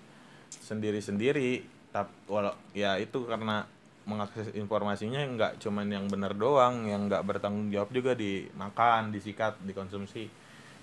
sendiri-sendiri 0.50 1.62
tapi 1.94 2.10
walau 2.26 2.54
ya 2.74 2.98
itu 2.98 3.22
karena 3.26 3.62
mengakses 4.10 4.50
informasinya 4.58 5.22
nggak 5.22 5.52
cuman 5.62 5.86
yang 5.86 6.10
benar 6.10 6.34
doang 6.34 6.82
yang 6.90 7.06
nggak 7.06 7.22
bertanggung 7.22 7.70
jawab 7.70 7.94
juga 7.94 8.18
dimakan 8.18 9.14
disikat 9.14 9.54
dikonsumsi 9.62 10.26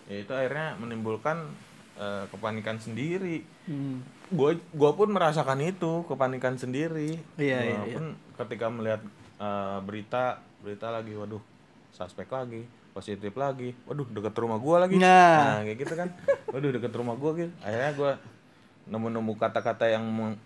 ya 0.07 0.23
itu 0.23 0.31
akhirnya 0.31 0.79
menimbulkan 0.79 1.43
eh, 1.97 2.23
kepanikan 2.29 2.77
sendiri. 2.77 3.43
Hmm. 3.67 3.99
gue 4.27 4.59
gua 4.75 4.91
pun 4.91 5.07
merasakan 5.07 5.63
itu 5.63 6.03
kepanikan 6.07 6.59
sendiri. 6.59 7.15
Iya, 7.39 7.59
iya, 7.63 7.79
Gua 7.79 7.87
pun 7.95 8.05
ketika 8.39 8.65
melihat 8.67 9.01
eh, 9.39 9.77
berita 9.83 10.39
berita 10.61 10.91
lagi 10.91 11.15
waduh 11.15 11.39
suspek 11.95 12.27
lagi 12.27 12.67
positif 12.91 13.31
lagi 13.37 13.71
waduh 13.85 14.03
deket 14.09 14.35
rumah 14.35 14.59
gua 14.59 14.83
lagi. 14.83 14.99
Nah. 14.99 15.61
nah 15.61 15.61
kayak 15.63 15.77
gitu 15.79 15.93
kan. 15.95 16.09
Waduh 16.53 16.71
deket 16.73 16.93
rumah 16.95 17.15
gua 17.19 17.31
gitu. 17.37 17.53
Akhirnya 17.61 17.91
gua 17.93 18.11
nemu-nemu 18.87 19.33
kata-kata 19.35 19.85
yang 19.91 20.03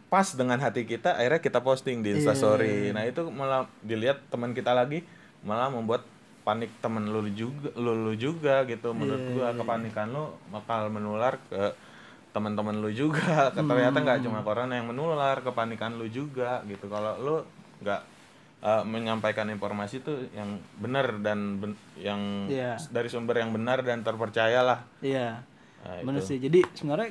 pas 0.10 0.26
dengan 0.34 0.58
hati 0.58 0.82
kita 0.84 1.14
akhirnya 1.14 1.42
kita 1.42 1.62
posting 1.62 2.02
di 2.02 2.18
instastory. 2.18 2.90
nah 2.90 3.06
itu 3.06 3.30
malah 3.30 3.70
dilihat 3.86 4.18
teman 4.34 4.58
kita 4.58 4.74
lagi 4.74 5.06
malah 5.46 5.70
membuat 5.70 6.06
panik 6.42 6.74
temen 6.78 7.06
lu 7.06 7.26
juga 7.30 7.70
lu, 7.76 7.94
lu 7.94 8.14
juga 8.14 8.66
gitu 8.66 8.92
menurut 8.92 9.24
gua 9.32 9.54
kepanikan 9.54 10.10
lu 10.10 10.26
bakal 10.50 10.90
menular 10.90 11.38
ke 11.46 11.74
teman-teman 12.32 12.76
lu 12.76 12.90
juga 12.90 13.50
ternyata 13.56 13.98
nggak 13.98 14.20
cuma 14.22 14.42
corona 14.42 14.74
yang 14.74 14.88
menular 14.88 15.38
kepanikan 15.40 15.96
lu 15.96 16.08
juga 16.08 16.64
gitu 16.66 16.88
kalau 16.88 17.14
lu 17.20 17.36
nggak 17.80 18.02
uh, 18.62 18.84
menyampaikan 18.84 19.50
informasi 19.50 20.00
itu 20.00 20.32
yang 20.32 20.50
benar 20.76 21.18
dan 21.20 21.60
ben- 21.60 21.80
yang 21.96 22.48
Iya. 22.48 22.78
dari 22.88 23.06
sumber 23.06 23.38
yang 23.38 23.52
benar 23.52 23.82
dan 23.82 24.02
terpercaya 24.02 24.62
lah 24.62 24.80
Iya. 25.00 25.44
Nah, 25.82 25.98
Bener 26.06 26.22
sih. 26.22 26.38
Jadi 26.38 26.62
sebenarnya 26.72 27.10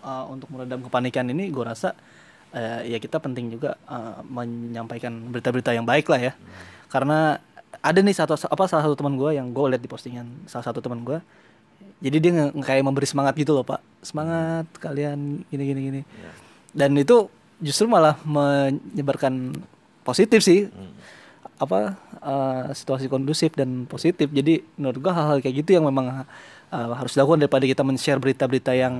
uh, 0.00 0.30
untuk 0.30 0.46
meredam 0.48 0.78
kepanikan 0.80 1.26
ini 1.26 1.50
gue 1.50 1.64
rasa 1.66 1.98
uh, 2.50 2.80
ya 2.82 2.98
kita 2.98 3.18
penting 3.18 3.50
juga 3.50 3.74
uh, 3.84 4.22
menyampaikan 4.24 5.10
berita-berita 5.28 5.74
yang 5.74 5.82
baik 5.82 6.06
lah 6.06 6.20
ya. 6.22 6.32
Karena 6.86 7.42
ada 7.84 8.00
nih 8.00 8.16
satu 8.16 8.32
apa 8.48 8.64
salah 8.64 8.88
satu 8.88 8.96
teman 8.96 9.20
gue 9.20 9.36
yang 9.36 9.52
gue 9.52 9.64
lihat 9.68 9.82
di 9.84 9.90
postingan 9.92 10.24
salah 10.48 10.64
satu 10.64 10.80
teman 10.80 11.04
gue. 11.04 11.20
Jadi 12.00 12.16
dia 12.16 12.30
nge- 12.32 12.52
nge- 12.56 12.64
kayak 12.64 12.84
memberi 12.84 13.04
semangat 13.04 13.36
gitu 13.36 13.52
loh 13.52 13.60
pak. 13.60 13.84
Semangat 14.00 14.64
kalian 14.80 15.44
gini 15.52 15.64
gini 15.68 15.80
gini. 15.92 16.00
Dan 16.72 16.96
itu 16.96 17.28
justru 17.60 17.84
malah 17.84 18.16
menyebarkan 18.24 19.52
positif 20.02 20.40
sih. 20.40 20.66
apa 21.54 21.94
uh, 22.18 22.74
situasi 22.74 23.06
kondusif 23.06 23.54
dan 23.54 23.86
positif 23.86 24.26
jadi 24.26 24.58
menurut 24.74 24.98
gua 24.98 25.14
hal-hal 25.14 25.38
kayak 25.38 25.62
gitu 25.62 25.78
yang 25.78 25.86
memang 25.86 26.26
uh, 26.74 26.88
harus 26.98 27.14
dilakukan 27.14 27.46
daripada 27.46 27.62
kita 27.62 27.86
men-share 27.86 28.18
berita-berita 28.18 28.74
yang 28.74 28.90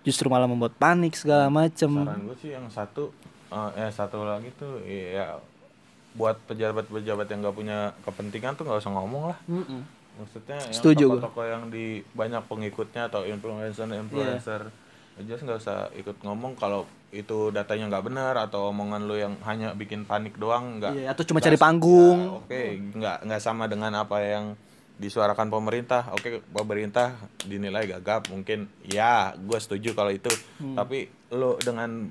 justru 0.00 0.32
malah 0.32 0.48
membuat 0.48 0.72
panik 0.80 1.12
segala 1.12 1.52
macem 1.52 1.92
saran 1.92 2.24
gue 2.24 2.36
sih 2.40 2.56
yang 2.56 2.64
satu 2.72 3.12
uh, 3.52 3.68
eh 3.76 3.92
satu 3.92 4.24
lagi 4.24 4.48
tuh 4.56 4.80
ya 4.88 5.36
buat 6.14 6.36
pejabat-pejabat 6.44 7.26
yang 7.26 7.40
nggak 7.40 7.54
punya 7.54 7.78
kepentingan 8.00 8.54
tuh 8.54 8.64
nggak 8.64 8.78
usah 8.78 8.92
ngomong 8.92 9.24
lah 9.28 9.38
Mm-mm. 9.44 9.80
maksudnya 10.16 10.58
yang 10.60 10.72
Setuju 10.72 11.04
gua. 11.04 11.14
toko-toko 11.18 11.42
yang 11.44 11.62
di 11.68 11.84
banyak 12.08 12.42
pengikutnya 12.44 13.02
atau 13.06 13.22
influencer 13.24 13.86
influencer 13.88 14.62
Iya. 15.14 15.22
aja 15.26 15.42
nggak 15.44 15.60
usah 15.60 15.78
ikut 15.94 16.16
ngomong 16.20 16.54
kalau 16.54 16.82
itu 17.10 17.50
datanya 17.50 17.86
nggak 17.88 18.04
benar 18.04 18.34
atau 18.36 18.68
omongan 18.68 19.02
lu 19.04 19.14
yang 19.14 19.38
hanya 19.42 19.70
bikin 19.72 20.02
panik 20.02 20.34
doang 20.34 20.78
nggak 20.78 20.90
Iya, 20.92 21.10
atau 21.10 21.22
cuma 21.24 21.38
nggak- 21.38 21.46
cari 21.48 21.58
panggung. 21.60 22.18
ya, 22.20 22.34
oke 22.36 22.62
nggak 22.92 23.16
nggak 23.22 23.40
sama 23.40 23.64
dengan 23.64 23.94
apa 23.96 24.18
yang 24.20 24.58
disuarakan 24.94 25.46
pemerintah 25.48 26.10
oke 26.10 26.42
pemerintah 26.48 27.14
dinilai 27.40 27.86
gagap 27.88 28.26
mungkin 28.26 28.66
ya 28.84 29.34
gue 29.36 29.54
setuju 29.56 29.90
kalau 29.92 30.10
itu 30.10 30.30
Hmm. 30.56 30.74
tapi 30.74 31.06
lu 31.30 31.58
dengan 31.58 32.10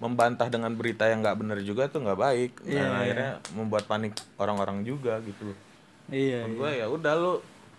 membantah 0.00 0.48
dengan 0.48 0.72
berita 0.72 1.04
yang 1.04 1.20
nggak 1.20 1.38
benar 1.38 1.58
juga 1.60 1.86
tuh 1.86 2.00
nggak 2.00 2.18
baik. 2.18 2.52
Dan 2.64 2.72
Iya, 2.72 2.88
akhirnya 2.96 3.32
membuat 3.52 3.84
panik 3.84 4.16
orang-orang 4.40 4.82
juga 4.82 5.20
gitu 5.20 5.52
iya 6.10 6.42
Menurut 6.42 6.58
gue 6.58 6.70
ya 6.82 6.86
udah 6.90 7.12
lu 7.14 7.34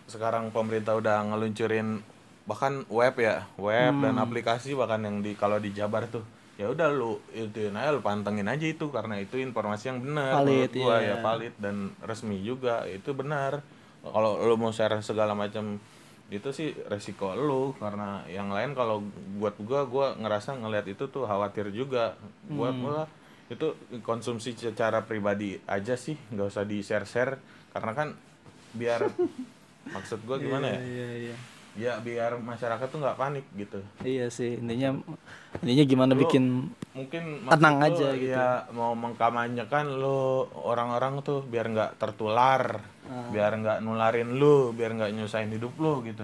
sekarang 0.07 0.55
pemerintah 0.55 0.95
udah 0.95 1.19
ngeluncurin 1.27 1.99
bahkan 2.41 2.84
web 2.88 3.15
ya 3.17 3.43
web 3.55 3.93
dan 4.01 4.15
Hmm. 4.17 4.23
aplikasi 4.23 4.71
bahkan 4.73 5.03
yang 5.03 5.19
di 5.19 5.36
kalau 5.36 5.60
di 5.60 5.71
Jabar 5.71 6.07
tuh. 6.07 6.23
Ya 6.55 6.69
udah 6.69 6.93
lu 6.93 7.17
itu 7.34 7.67
aja 7.67 7.89
lu 7.89 7.99
pantengin 7.99 8.45
aja 8.45 8.63
itu 8.63 8.86
karena 8.93 9.17
itu 9.17 9.36
informasi 9.36 9.89
yang 9.89 9.99
benar 9.99 10.45
Valid, 10.45 10.69
gua 10.77 11.01
iya. 11.01 11.17
ya 11.17 11.25
valid 11.25 11.53
dan 11.57 11.89
resmi 11.99 12.38
juga 12.39 12.86
itu 12.86 13.12
benar. 13.12 13.65
Kalau 14.01 14.38
lu 14.41 14.55
mau 14.55 14.69
share 14.69 15.01
segala 15.01 15.34
macam 15.34 15.81
itu 16.32 16.50
sih 16.56 16.72
resiko 16.88 17.36
lu 17.36 17.76
karena 17.76 18.24
yang 18.32 18.48
lain 18.48 18.72
kalau 18.72 19.04
buat 19.36 19.60
gua 19.60 19.84
gua 19.84 20.08
ngerasa 20.15 20.56
ngelihat 20.56 20.88
itu 20.88 21.12
tuh 21.12 21.28
khawatir 21.28 21.67
juga. 21.76 22.15
Buat 22.48 22.76
Hmm. 22.80 22.84
gua 22.88 23.00
itu 23.52 23.76
konsumsi 24.00 24.56
secara 24.56 25.04
pribadi 25.04 25.60
aja 25.67 26.00
sih 26.00 26.15
nggak 26.32 26.48
usah 26.48 26.63
di 26.63 26.80
share 26.80 27.04
share 27.04 27.36
karena 27.76 27.91
kan 27.91 28.08
biar 28.72 29.04
maksud 29.96 30.24
gua 30.24 30.39
gimana 30.39 30.72
ya? 30.72 30.80
iya 30.80 31.10
iya 31.28 31.36
ya 31.71 32.03
biar 32.03 32.36
masyarakat 32.36 32.84
tuh 32.91 32.99
nggak 32.99 33.15
panik 33.15 33.45
gitu. 33.55 33.79
Iya 34.03 34.27
sih 34.27 34.60
intinya 34.60 34.91
intinya 35.63 35.84
gimana 35.88 36.12
Lu 36.15 36.27
bikin 36.27 36.67
mungkin 36.91 37.23
Tenang 37.47 37.75
maksud 37.79 37.95
aja 37.95 38.07
lu 38.12 38.19
gitu. 38.19 38.34
ya 38.36 38.47
mau 38.75 38.91
mengkamanyakan 38.91 39.86
lu 39.95 40.51
orang-orang 40.51 41.23
tuh 41.23 41.39
biar 41.47 41.71
nggak 41.71 41.91
tertular 41.95 42.84
Ah. 43.12 43.27
biar 43.27 43.51
nggak 43.60 43.84
nularin 43.84 44.39
lu 44.39 44.71
biar 44.71 44.95
nggak 44.95 45.12
nyusahin 45.12 45.51
hidup 45.51 45.75
lu 45.79 45.99
gitu. 46.07 46.23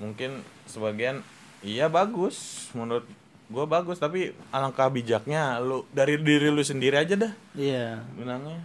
Mungkin 0.00 0.40
sebagian 0.64 1.20
iya 1.60 1.88
bagus 1.92 2.68
menurut 2.72 3.04
gua 3.48 3.64
bagus 3.64 3.96
tapi 3.96 4.32
alangkah 4.48 4.88
bijaknya 4.88 5.56
lu 5.60 5.84
dari 5.92 6.16
diri 6.20 6.48
lu 6.48 6.60
sendiri 6.60 6.96
aja 6.96 7.16
dah 7.16 7.32
iya. 7.52 8.04
bilangnya. 8.16 8.60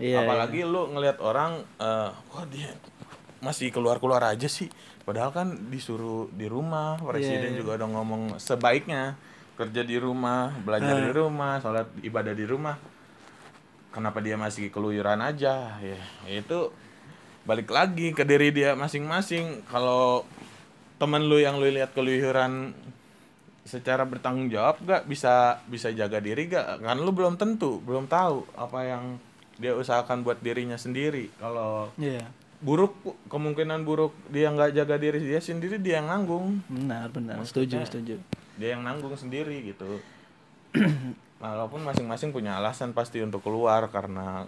Iya, 0.00 0.24
apalagi 0.24 0.64
lu 0.64 0.88
ngelihat 0.88 1.20
orang 1.20 1.64
eh 1.76 2.10
wah 2.32 2.44
dia 2.48 2.72
masih 3.42 3.74
keluar-keluar 3.74 4.22
aja 4.24 4.46
sih. 4.46 4.70
Padahal 5.02 5.34
kan 5.34 5.50
disuruh 5.68 6.30
di 6.30 6.46
rumah 6.46 6.94
presiden 7.02 7.52
Iya, 7.52 7.58
juga 7.58 7.82
udah 7.82 7.88
ngomong 7.90 8.22
sebaiknya 8.38 9.18
kerja 9.58 9.82
di 9.82 9.98
rumah 9.98 10.54
belajar 10.62 10.94
Ah. 10.96 11.02
di 11.02 11.12
rumah 11.12 11.52
sholat 11.58 11.90
ibadah 12.00 12.32
di 12.32 12.46
rumah. 12.46 12.78
Kenapa 13.92 14.24
dia 14.24 14.40
masih 14.40 14.70
keluyuran 14.72 15.20
aja? 15.20 15.76
Ya 15.82 15.98
itu 16.30 16.72
balik 17.42 17.68
lagi 17.68 18.14
ke 18.14 18.22
diri 18.22 18.54
dia 18.54 18.72
masing-masing. 18.72 19.66
Kalau 19.66 20.24
temen 20.96 21.26
lu 21.26 21.36
yang 21.36 21.58
lu 21.58 21.66
lihat 21.66 21.92
keluyuran 21.92 22.72
secara 23.62 24.02
bertanggung 24.02 24.50
jawab 24.50 24.78
gak 24.82 25.06
bisa 25.06 25.58
bisa 25.66 25.90
jaga 25.90 26.18
diri 26.18 26.50
gak 26.50 26.82
kan 26.82 26.98
lu 26.98 27.14
belum 27.14 27.38
tentu 27.38 27.78
belum 27.82 28.10
tahu 28.10 28.42
apa 28.58 28.78
yang 28.82 29.04
dia 29.54 29.70
usahakan 29.74 30.22
buat 30.22 30.38
dirinya 30.38 30.74
sendiri. 30.74 31.28
Kalau 31.36 31.90
iya 31.98 32.22
buruk 32.62 32.94
kemungkinan 33.26 33.82
buruk 33.82 34.14
dia 34.28 34.46
nggak 34.48 34.70
jaga 34.72 34.94
diri 34.96 35.18
dia 35.18 35.38
sendiri 35.38 35.76
dia 35.76 35.98
yang 35.98 36.08
nanggung. 36.08 36.62
Benar 36.66 37.10
benar. 37.10 37.42
Setuju 37.42 37.76
Maksudnya- 37.76 37.86
setuju 37.86 38.14
dia 38.54 38.68
yang 38.72 38.82
nanggung 38.82 39.12
sendiri 39.12 39.66
gitu. 39.66 39.98
Walaupun 41.42 41.82
masing-masing 41.82 42.30
punya 42.30 42.54
alasan 42.56 42.94
pasti 42.94 43.18
untuk 43.18 43.42
keluar 43.42 43.90
karena 43.90 44.46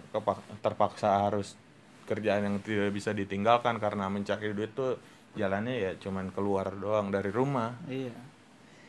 terpaksa 0.59 1.27
harus 1.27 1.59
kerjaan 2.07 2.45
yang 2.45 2.55
tidak 2.63 2.89
bisa 2.89 3.11
ditinggalkan 3.11 3.75
karena 3.77 4.07
mencari 4.07 4.55
duit 4.55 4.71
tuh 4.71 4.95
jalannya 5.35 5.75
ya 5.75 5.91
cuman 5.99 6.31
keluar 6.31 6.71
doang 6.71 7.11
dari 7.11 7.27
rumah. 7.27 7.75
Iya. 7.85 8.15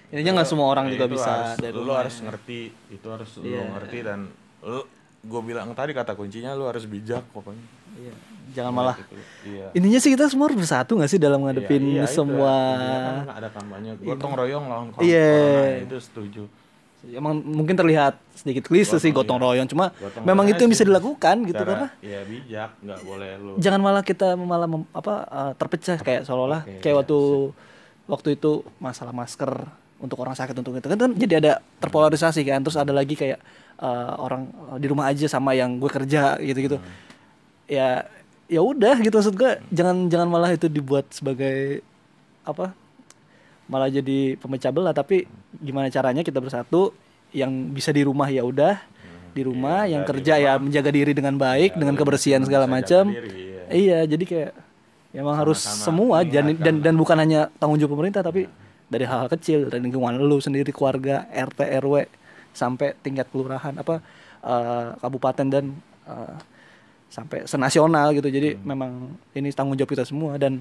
Intinya 0.07 0.39
nggak 0.39 0.47
semua 0.47 0.71
orang 0.71 0.87
Ya, 0.87 0.93
juga 0.95 1.07
bisa 1.11 1.27
harus, 1.27 1.59
dari 1.59 1.75
lu 1.75 1.83
rumah 1.83 1.99
harus 1.99 2.15
ya. 2.15 2.23
ngerti 2.31 2.61
itu 2.95 3.07
harus 3.11 3.31
lu 3.35 3.43
Iya. 3.43 3.63
ngerti 3.75 3.99
dan 4.07 4.21
lu 4.63 4.81
gue 5.27 5.41
bilang 5.43 5.69
tadi 5.73 5.91
kata 5.91 6.15
kuncinya 6.15 6.55
lu 6.55 6.65
harus 6.65 6.87
bijak 6.87 7.23
pokoknya. 7.31 7.65
Iya. 7.97 8.15
jangan 8.47 8.73
malah. 8.73 8.97
Gitu. 8.97 9.15
iya. 9.49 9.67
Intinya 9.75 9.99
sih 9.99 10.11
kita 10.13 10.31
semua 10.31 10.49
harus 10.49 10.57
bersatu 10.57 10.97
nggak 10.97 11.11
sih 11.11 11.19
dalam 11.19 11.43
ngadepin 11.43 11.83
Iya, 11.83 11.93
iya, 11.93 12.05
itu. 12.05 12.15
semua 12.15 12.55
Intinya 12.73 13.01
kan 13.03 13.31
ada 13.35 13.49
kampanye. 13.51 13.91
Gotong 13.99 14.33
royong 14.33 14.65
lawan 14.67 14.87
corona 14.91 15.05
Iya. 15.05 15.83
itu 15.83 15.97
setuju. 15.99 16.43
Emang 17.07 17.39
mungkin 17.39 17.79
terlihat 17.79 18.19
sedikit 18.35 18.67
klise 18.67 18.99
sih 18.99 19.11
gotong 19.11 19.39
royong 19.39 19.67
cuma 19.67 19.95
Gotong 19.95 20.27
memang 20.27 20.51
itu 20.51 20.59
yang 20.59 20.73
bisa 20.73 20.83
dilakukan 20.83 21.47
gitu 21.47 21.63
karena 21.63 21.87
ya 22.03 22.27
bijak 22.27 22.71
nggak 22.83 22.99
boleh 23.07 23.31
lu 23.39 23.53
jangan 23.63 23.79
malah 23.79 24.03
kita 24.03 24.35
malah 24.35 24.67
mem- 24.67 24.91
apa 24.91 25.15
uh, 25.23 25.53
terpecah 25.55 26.03
kayak 26.03 26.27
seolah-olah 26.27 26.67
Oke, 26.67 26.83
kayak 26.83 26.95
iya, 26.95 26.99
waktu 26.99 27.19
waktu 28.11 28.29
itu 28.35 28.67
masalah 28.79 29.15
masker 29.15 29.55
untuk 29.97 30.19
orang 30.19 30.35
sakit 30.35 30.53
untuk 30.59 30.75
itu. 30.75 30.87
Kan, 30.87 30.99
kan 30.99 31.11
jadi 31.15 31.35
ada 31.39 31.53
terpolarisasi 31.79 32.43
kan 32.43 32.59
terus 32.61 32.75
ada 32.75 32.91
lagi 32.91 33.15
kayak 33.15 33.39
uh, 33.81 34.13
orang 34.21 34.49
uh, 34.73 34.79
di 34.81 34.87
rumah 34.89 35.09
aja 35.11 35.27
sama 35.27 35.53
yang 35.57 35.77
gue 35.81 35.91
kerja 35.91 36.37
gitu-gitu. 36.41 36.79
Hmm. 36.79 37.05
ya 37.67 38.07
ya 38.47 38.63
udah 38.63 39.03
gitu 39.03 39.19
maksud 39.19 39.35
gue 39.35 39.59
jangan 39.75 40.07
jangan 40.07 40.29
malah 40.31 40.55
itu 40.55 40.71
dibuat 40.71 41.11
sebagai 41.11 41.83
apa 42.47 42.71
malah 43.67 43.91
jadi 43.91 44.39
pemecah 44.39 44.71
belah. 44.71 44.95
Tapi 44.95 45.27
gimana 45.59 45.91
caranya 45.91 46.23
kita 46.23 46.39
bersatu 46.39 46.95
yang 47.35 47.75
bisa 47.75 47.91
di 47.91 48.07
rumah 48.07 48.31
ya 48.31 48.47
udah. 48.47 48.79
Di 49.37 49.45
rumah 49.45 49.85
Iya, 49.85 49.93
yang 49.93 50.03
kerja 50.09 50.35
ya 50.41 50.53
menjaga 50.57 50.89
diri 50.89 51.13
dengan 51.13 51.37
baik 51.37 51.77
Ya, 51.77 51.79
dengan 51.85 51.93
kebersihan 51.93 52.41
segala 52.41 52.65
macam 52.65 53.13
diri, 53.13 53.61
iya. 53.69 54.09
jadi 54.09 54.25
kayak 54.25 54.51
ya 55.13 55.21
emang 55.21 55.37
harus 55.37 55.61
semua 55.61 56.25
dan, 56.25 56.57
dan 56.57 56.81
dan 56.81 56.95
bukan 56.97 57.21
hanya 57.21 57.53
tanggung 57.61 57.77
jawab 57.77 58.01
pemerintah 58.01 58.25
tapi 58.25 58.49
dari 58.89 59.05
hal-hal 59.05 59.29
kecil 59.29 59.69
dari 59.69 59.85
lingkungan 59.85 60.17
lu 60.17 60.41
sendiri 60.41 60.73
keluarga 60.73 61.29
RT 61.29 61.69
RW 61.85 62.09
sampai 62.57 62.97
tingkat 63.05 63.29
kelurahan 63.29 63.77
apa 63.77 64.01
eh, 64.41 64.89
kabupaten 64.97 65.47
dan 65.47 65.65
eh, 66.09 66.37
sampai 67.13 67.45
senasional 67.47 68.11
gitu 68.17 68.27
jadi 68.33 68.57
Hmm. 68.57 68.65
memang 68.67 68.93
ini 69.37 69.53
tanggung 69.55 69.77
jawab 69.79 69.93
kita 69.93 70.09
semua 70.09 70.41
dan 70.41 70.59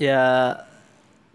ya 0.00 0.54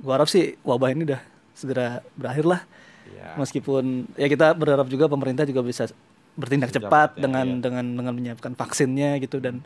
gua 0.01 0.17
harap 0.17 0.29
sih 0.31 0.57
wabah 0.65 0.95
ini 0.95 1.05
udah 1.05 1.21
segera 1.53 2.01
berakhir 2.17 2.45
lah 2.47 2.61
Iya. 3.07 3.39
meskipun 3.39 4.03
ya 4.19 4.27
kita 4.27 4.51
berharap 4.51 4.87
juga 4.91 5.07
pemerintah 5.07 5.47
juga 5.47 5.63
bisa 5.63 5.87
bertindak 6.35 6.75
cepat 6.75 7.15
dengan 7.17 7.57
iya. 7.57 7.61
dengan 7.63 7.85
dengan 7.95 8.13
menyiapkan 8.13 8.53
vaksinnya 8.53 9.17
gitu 9.23 9.39
dan 9.39 9.63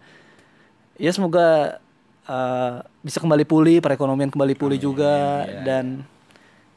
ya 0.95 1.09
semoga 1.09 1.81
uh, 2.29 2.85
bisa 3.01 3.17
kembali 3.17 3.43
pulih 3.43 3.81
perekonomian 3.81 4.29
kembali 4.29 4.53
pulih 4.55 4.77
Amin, 4.77 4.87
juga 4.93 5.15
iya, 5.49 5.65
dan 5.65 6.05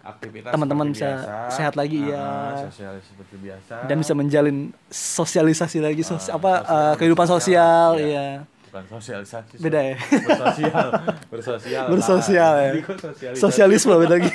aktivitas 0.04 0.50
teman-teman 0.50 0.86
bisa 0.88 1.08
biasa. 1.08 1.32
sehat 1.50 1.74
lagi, 1.74 2.00
Ah, 2.06 2.12
ya. 2.52 2.68
sosial 2.68 2.92
seperti 2.98 3.34
biasa 3.38 3.74
dan 3.84 3.96
bisa 3.96 4.12
menjalin 4.12 4.56
sosialisasi 4.86 5.78
lagi 5.78 6.00
sos 6.00 6.26
Ah, 6.26 6.36
apa 6.36 6.52
sosial, 6.60 6.76
uh, 6.76 6.94
kehidupan 6.94 7.26
sosial, 7.26 7.88
sosial 7.90 8.06
iya. 8.06 8.26
ya 8.40 8.52
bukan 8.66 8.84
sosialisasi 8.92 9.54
Beda 9.56 9.80
ya? 9.80 9.96
bersosial 9.96 10.88
bersosial 11.32 11.84
bersosial 11.88 12.52
lah. 12.52 12.64
ya 12.66 13.32
sosialisme 13.34 13.94
beda 13.96 14.14
lagi 14.16 14.30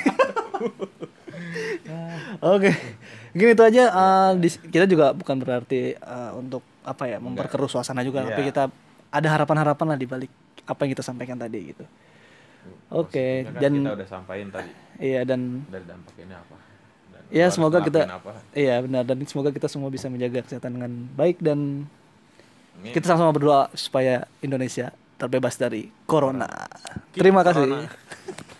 oke 2.42 2.70
mungkin 3.30 3.48
itu 3.48 3.62
aja 3.62 3.82
uh, 3.90 4.30
di- 4.34 4.62
kita 4.66 4.86
juga 4.86 5.12
bukan 5.12 5.36
berarti 5.36 5.94
uh, 5.96 6.34
untuk 6.34 6.64
apa 6.82 7.04
ya 7.06 7.18
memperkeruh 7.18 7.68
suasana 7.68 8.00
juga 8.00 8.24
tapi 8.24 8.40
Iya. 8.40 8.48
kita 8.48 8.62
ada 9.10 9.28
harapan-harapan 9.28 9.86
lah 9.86 9.98
di 9.98 10.06
balik 10.06 10.30
apa 10.62 10.80
yang 10.82 10.92
kita 10.92 11.04
sampaikan 11.04 11.36
tadi 11.36 11.70
gitu 11.70 11.84
oke 12.90 13.10
Maksudnya 13.14 13.52
kan 13.52 13.60
dan 13.60 13.72
kita 13.76 13.92
udah 13.94 14.08
sampaikan 14.08 14.48
tadi 14.50 14.70
iya 14.98 15.20
dan 15.22 15.40
dari 15.66 15.84
dampak 15.84 16.14
ini 16.16 16.34
apa 16.34 16.56
Dan 17.10 17.22
ya 17.30 17.46
semoga 17.48 17.78
kita 17.80 18.00
apa. 18.06 18.32
iya 18.52 18.76
benar 18.80 19.02
dan 19.04 19.16
semoga 19.24 19.50
kita 19.50 19.66
semua 19.66 19.88
bisa 19.88 20.06
menjaga 20.06 20.42
kesehatan 20.42 20.72
dengan 20.74 20.92
baik 21.14 21.38
dan 21.38 21.84
Amin. 22.76 22.92
kita 22.92 23.06
sama-sama 23.06 23.32
berdoa 23.32 23.62
supaya 23.72 24.24
Indonesia 24.40 24.88
terbebas 25.16 25.52
dari 25.54 25.92
corona. 26.04 26.48
Keep 27.12 27.20
Terima 27.20 27.44
kasih. 27.44 27.68
corona. 27.68 27.84